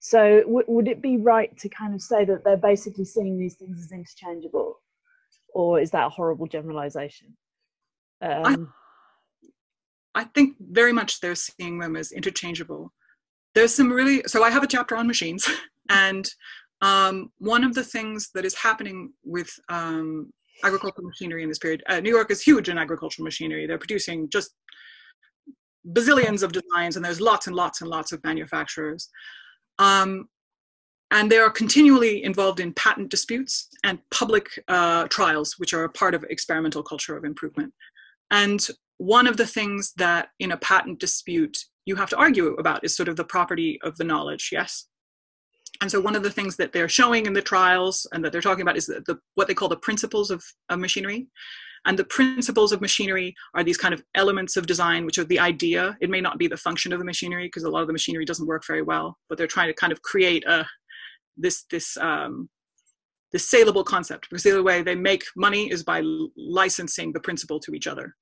[0.00, 3.54] So, w- would it be right to kind of say that they're basically seeing these
[3.54, 4.80] things as interchangeable,
[5.54, 7.36] or is that a horrible generalization?
[8.20, 8.72] Um,
[10.14, 12.92] I, think very much they're seeing them as interchangeable.
[13.54, 15.48] There's some really so I have a chapter on machines,
[15.88, 16.28] and
[16.80, 20.30] um, one of the things that is happening with um,
[20.64, 21.82] agricultural machinery in this period.
[21.88, 23.66] Uh, New York is huge in agricultural machinery.
[23.66, 24.50] They're producing just
[25.88, 29.08] bazillions of designs, and there's lots and lots and lots of manufacturers.
[29.78, 30.28] Um,
[31.10, 35.90] and they are continually involved in patent disputes and public uh, trials, which are a
[35.90, 37.72] part of experimental culture of improvement.
[38.30, 38.66] And
[39.02, 42.96] one of the things that in a patent dispute you have to argue about is
[42.96, 44.86] sort of the property of the knowledge, yes?
[45.80, 48.40] and so one of the things that they're showing in the trials and that they're
[48.40, 51.26] talking about is the, the what they call the principles of, of machinery.
[51.84, 55.40] And the principles of machinery are these kind of elements of design which are the
[55.40, 55.96] idea.
[56.00, 58.24] It may not be the function of the machinery because a lot of the machinery
[58.24, 60.64] doesn't work very well but they're trying to kind of create a
[61.36, 62.48] this this um,
[63.32, 64.28] this saleable concept.
[64.28, 66.02] Because the other way they make money is by
[66.36, 68.14] licensing the principle to each other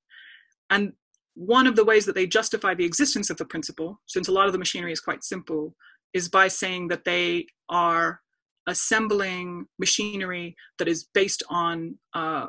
[0.71, 0.93] and
[1.35, 4.47] one of the ways that they justify the existence of the principle since a lot
[4.47, 5.75] of the machinery is quite simple
[6.13, 8.21] is by saying that they are
[8.67, 12.47] assembling machinery that is based on uh,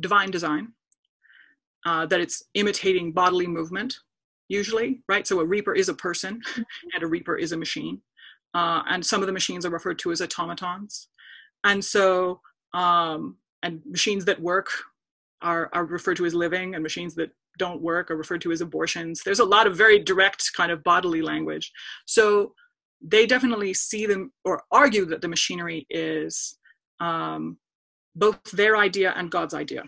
[0.00, 0.72] divine design,
[1.86, 3.96] uh, that it's imitating bodily movement,
[4.48, 5.26] usually, right?
[5.26, 6.62] So a reaper is a person mm-hmm.
[6.94, 8.00] and a reaper is a machine.
[8.54, 11.08] Uh, and some of the machines are referred to as automatons.
[11.64, 12.40] And so,
[12.72, 14.68] um, and machines that work
[15.42, 18.60] are, are referred to as living, and machines that don't work are referred to as
[18.60, 19.22] abortions.
[19.24, 21.70] There's a lot of very direct kind of bodily language.
[22.06, 22.54] So
[23.00, 26.58] they definitely see them or argue that the machinery is
[27.00, 27.58] um,
[28.14, 29.84] both their idea and God's idea.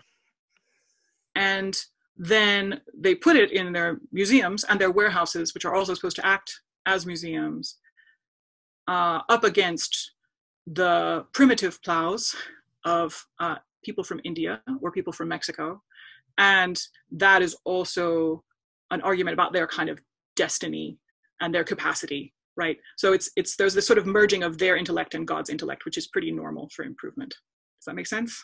[1.35, 1.77] And
[2.17, 6.25] then they put it in their museums and their warehouses, which are also supposed to
[6.25, 7.77] act as museums,
[8.87, 10.13] uh, up against
[10.67, 12.35] the primitive plows
[12.85, 15.81] of uh, people from India or people from Mexico.
[16.37, 16.79] And
[17.11, 18.43] that is also
[18.91, 19.99] an argument about their kind of
[20.35, 20.97] destiny
[21.39, 22.77] and their capacity right?
[22.97, 25.97] So it's it's there's this sort of merging of their intellect and god's intellect which
[25.97, 27.31] is pretty normal for improvement.
[27.79, 28.43] Does that make sense?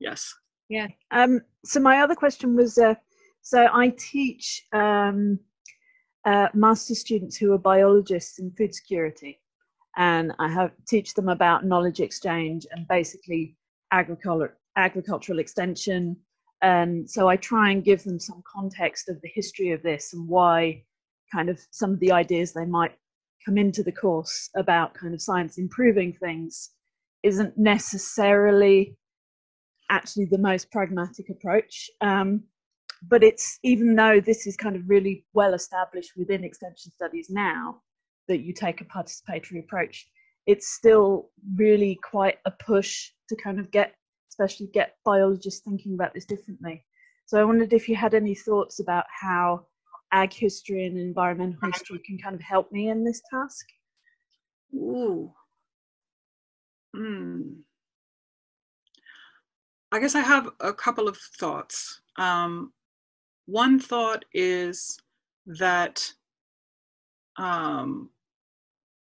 [0.00, 0.32] Yes.
[0.68, 0.88] Yeah.
[1.10, 2.94] Um so my other question was uh,
[3.42, 5.38] So I teach um,
[6.24, 9.40] uh, master students who are biologists in food security,
[9.96, 13.56] and I have teach them about knowledge exchange and basically
[13.92, 16.16] agriculture, agricultural extension.
[16.62, 20.26] And so I try and give them some context of the history of this and
[20.28, 20.82] why
[21.32, 22.92] kind of some of the ideas they might
[23.44, 26.70] come into the course about kind of science improving things
[27.22, 28.96] isn't necessarily
[29.90, 31.90] actually the most pragmatic approach.
[32.00, 32.44] Um,
[33.08, 37.82] but it's even though this is kind of really well established within extension studies now
[38.28, 40.08] that you take a participatory approach,
[40.46, 43.94] it's still really quite a push to kind of get,
[44.38, 46.84] especially get biologists thinking about this differently.
[47.24, 49.66] So I wondered if you had any thoughts about how
[50.12, 53.66] ag history and environmental history can kind of help me in this task.
[54.74, 55.32] Ooh.
[56.94, 57.42] Hmm.
[59.90, 62.02] I guess I have a couple of thoughts.
[62.16, 62.72] Um,
[63.46, 64.98] one thought is
[65.46, 66.12] that
[67.38, 68.10] um,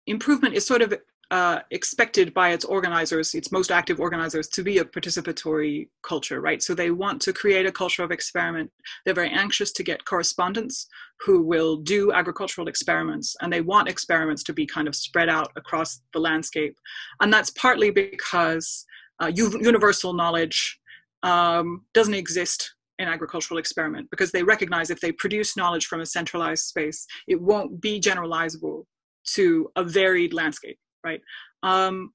[0.08, 0.94] improvement is sort of
[1.32, 6.64] uh, expected by its organizers, its most active organizers, to be a participatory culture, right?
[6.64, 8.72] So they want to create a culture of experiment.
[9.06, 10.88] They're very anxious to get correspondents
[11.20, 15.52] who will do agricultural experiments, and they want experiments to be kind of spread out
[15.56, 16.76] across the landscape.
[17.22, 18.86] And that's partly because
[19.22, 20.80] uh, universal knowledge
[21.22, 26.06] um, doesn't exist in agricultural experiment because they recognize if they produce knowledge from a
[26.06, 28.86] centralized space, it won't be generalizable
[29.36, 31.22] to a varied landscape right?
[31.64, 32.14] Um,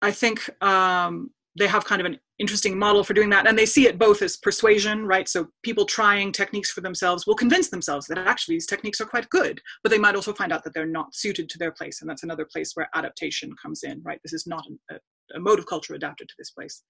[0.00, 3.66] I think um, they have kind of an interesting model for doing that, and they
[3.66, 5.28] see it both as persuasion, right?
[5.28, 9.28] So people trying techniques for themselves will convince themselves that actually these techniques are quite
[9.30, 12.10] good, but they might also find out that they're not suited to their place, and
[12.10, 14.20] that's another place where adaptation comes in, right?
[14.24, 14.96] This is not a,
[15.36, 16.82] a mode of culture adapted to this place.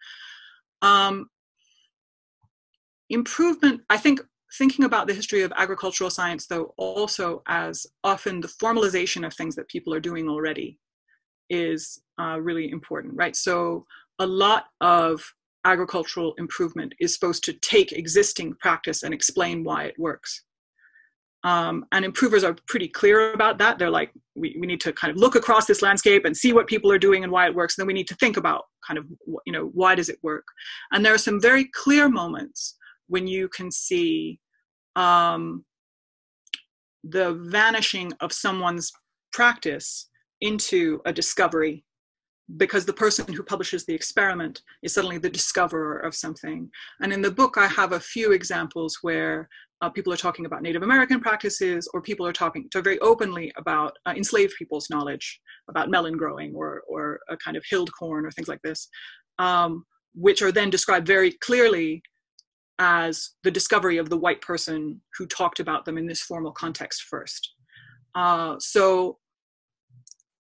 [0.81, 1.27] Um,
[3.11, 4.21] improvement, I think
[4.59, 9.55] thinking about the history of agricultural science, though, also as often the formalization of things
[9.57, 10.79] that people are doing already
[11.51, 13.37] is uh, really important, right?
[13.37, 13.87] So
[14.19, 15.23] a lot of
[15.65, 20.45] agricultural improvement is supposed to take existing practice and explain why it works.
[21.45, 23.79] Um, and improvers are pretty clear about that.
[23.79, 26.69] They're like, we, we need to kind of look across this landscape and see what
[26.69, 27.77] people are doing and why it works.
[27.77, 29.07] And then we need to think about kind of,
[29.45, 30.45] you know, why does it work?
[30.93, 32.77] And there are some very clear moments
[33.13, 34.41] when you can see
[34.97, 35.65] um,
[37.05, 38.91] the vanishing of someone's
[39.33, 40.09] practice
[40.41, 41.85] into a discovery
[42.57, 46.69] because the person who publishes the experiment is suddenly the discoverer of something.
[47.01, 49.49] And in the book, I have a few examples where
[49.83, 53.53] uh, people are talking about Native American practices, or people are talking to very openly
[53.59, 58.25] about uh, enslaved people's knowledge about melon growing or, or a kind of hilled corn
[58.25, 58.89] or things like this,
[59.39, 59.85] um,
[60.15, 62.03] which are then described very clearly
[62.85, 67.03] as the discovery of the white person who talked about them in this formal context
[67.03, 67.53] first.
[68.17, 69.19] Uh, so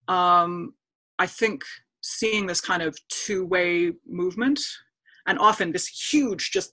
[0.08, 0.72] um,
[1.18, 1.62] I think
[2.00, 4.58] seeing this kind of two-way movement,
[5.26, 6.72] and often this huge, just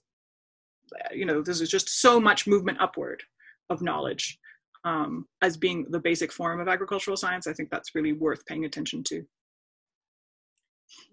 [1.12, 3.22] you know, this is just so much movement upward
[3.68, 4.38] of knowledge
[4.84, 7.46] um, as being the basic form of agricultural science.
[7.46, 9.22] I think that's really worth paying attention to.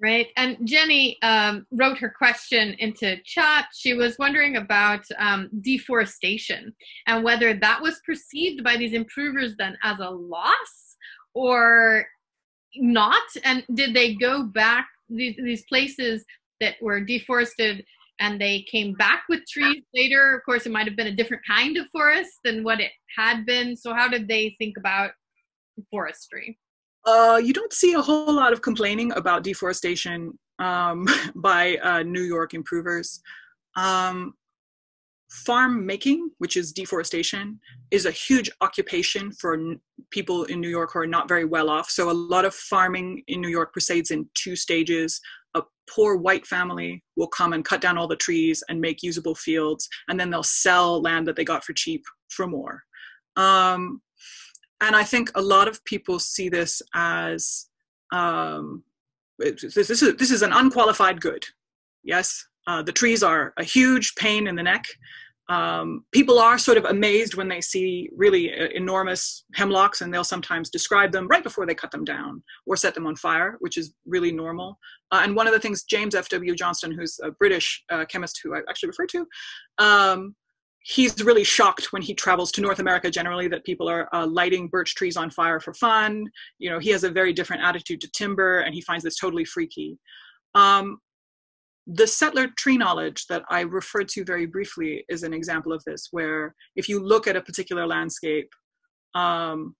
[0.02, 0.28] Right.
[0.36, 3.68] And Jenny um, wrote her question into chat.
[3.74, 6.74] She was wondering about um, deforestation
[7.08, 10.98] and whether that was perceived by these improvers then as a loss
[11.34, 12.06] or
[12.76, 13.24] not.
[13.44, 16.26] And did they go back these, these places
[16.60, 17.86] that were deforested
[18.20, 20.36] and they came back with trees later?
[20.36, 23.46] Of course, it might have been a different kind of forest than what it had
[23.46, 23.76] been.
[23.76, 25.12] So, how did they think about
[25.92, 26.58] forestry?
[27.06, 32.24] Uh, you don't see a whole lot of complaining about deforestation um, by uh, New
[32.24, 33.22] York improvers.
[33.76, 34.34] Um,
[35.30, 37.60] farm making, which is deforestation,
[37.92, 39.80] is a huge occupation for n-
[40.12, 41.90] people in New York who are not very well off.
[41.90, 45.20] So a lot of farming in New York proceeds in two stages.
[45.56, 49.36] A poor white family will come and cut down all the trees and make usable
[49.36, 52.82] fields, and then they'll sell land that they got for cheap for more.
[53.36, 54.02] Um,
[54.82, 57.68] and I think a lot of people see this as
[58.12, 58.84] um,
[59.40, 61.44] this, this, is this is an unqualified good.
[62.04, 64.86] Yes, uh, the trees are a huge pain in the neck.
[65.48, 70.24] Um, people are sort of amazed when they see really uh, enormous hemlocks, and they'll
[70.24, 73.78] sometimes describe them right before they cut them down or set them on fire, which
[73.78, 74.80] is really normal.
[75.12, 76.56] Uh, and one of the things James F.W.
[76.56, 79.28] Johnston, who's a British uh, chemist who I actually refer to,
[79.78, 80.36] um,
[80.88, 84.68] he's really shocked when he travels to North America generally that people are uh, lighting
[84.68, 86.28] birch trees on fire for fun.
[86.60, 89.46] You know, he has a very different attitude to timber and he finds this totally
[89.46, 89.98] freaky.
[90.54, 91.00] Um,
[91.88, 96.10] the settler tree knowledge that I referred to very briefly is an example of this,
[96.12, 98.50] where if you look at a particular landscape,
[99.16, 99.76] um,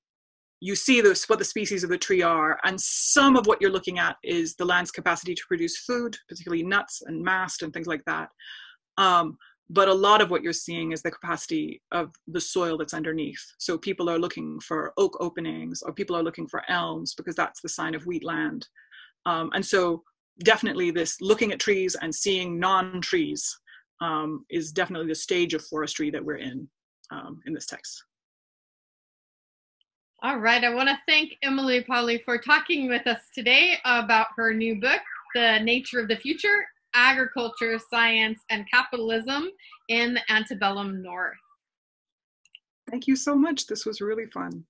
[0.60, 3.72] you see this, what the species of the tree are, and some of what you're
[3.72, 7.88] looking at is the land's capacity to produce food, particularly nuts and mast and things
[7.88, 8.30] like that.
[8.98, 9.38] Um,
[9.70, 13.44] but a lot of what you're seeing is the capacity of the soil that's underneath.
[13.58, 17.62] So people are looking for oak openings, or people are looking for elms because that's
[17.62, 18.68] the sign of wheat land.
[19.26, 20.04] Um, and so
[20.44, 23.58] definitely this looking at trees and seeing non-trees
[24.02, 26.68] um, is definitely the stage of forestry that we're in
[27.12, 28.04] um, in this text.
[30.22, 34.54] All right, I want to thank Emily Pawley for talking with us today about her
[34.54, 35.02] new book,
[35.36, 36.66] The Nature of the Future,
[36.96, 39.50] Agriculture, Science, and Capitalism
[39.90, 41.38] in the Antebellum North.
[42.90, 43.68] Thank you so much.
[43.68, 44.66] This was really fun.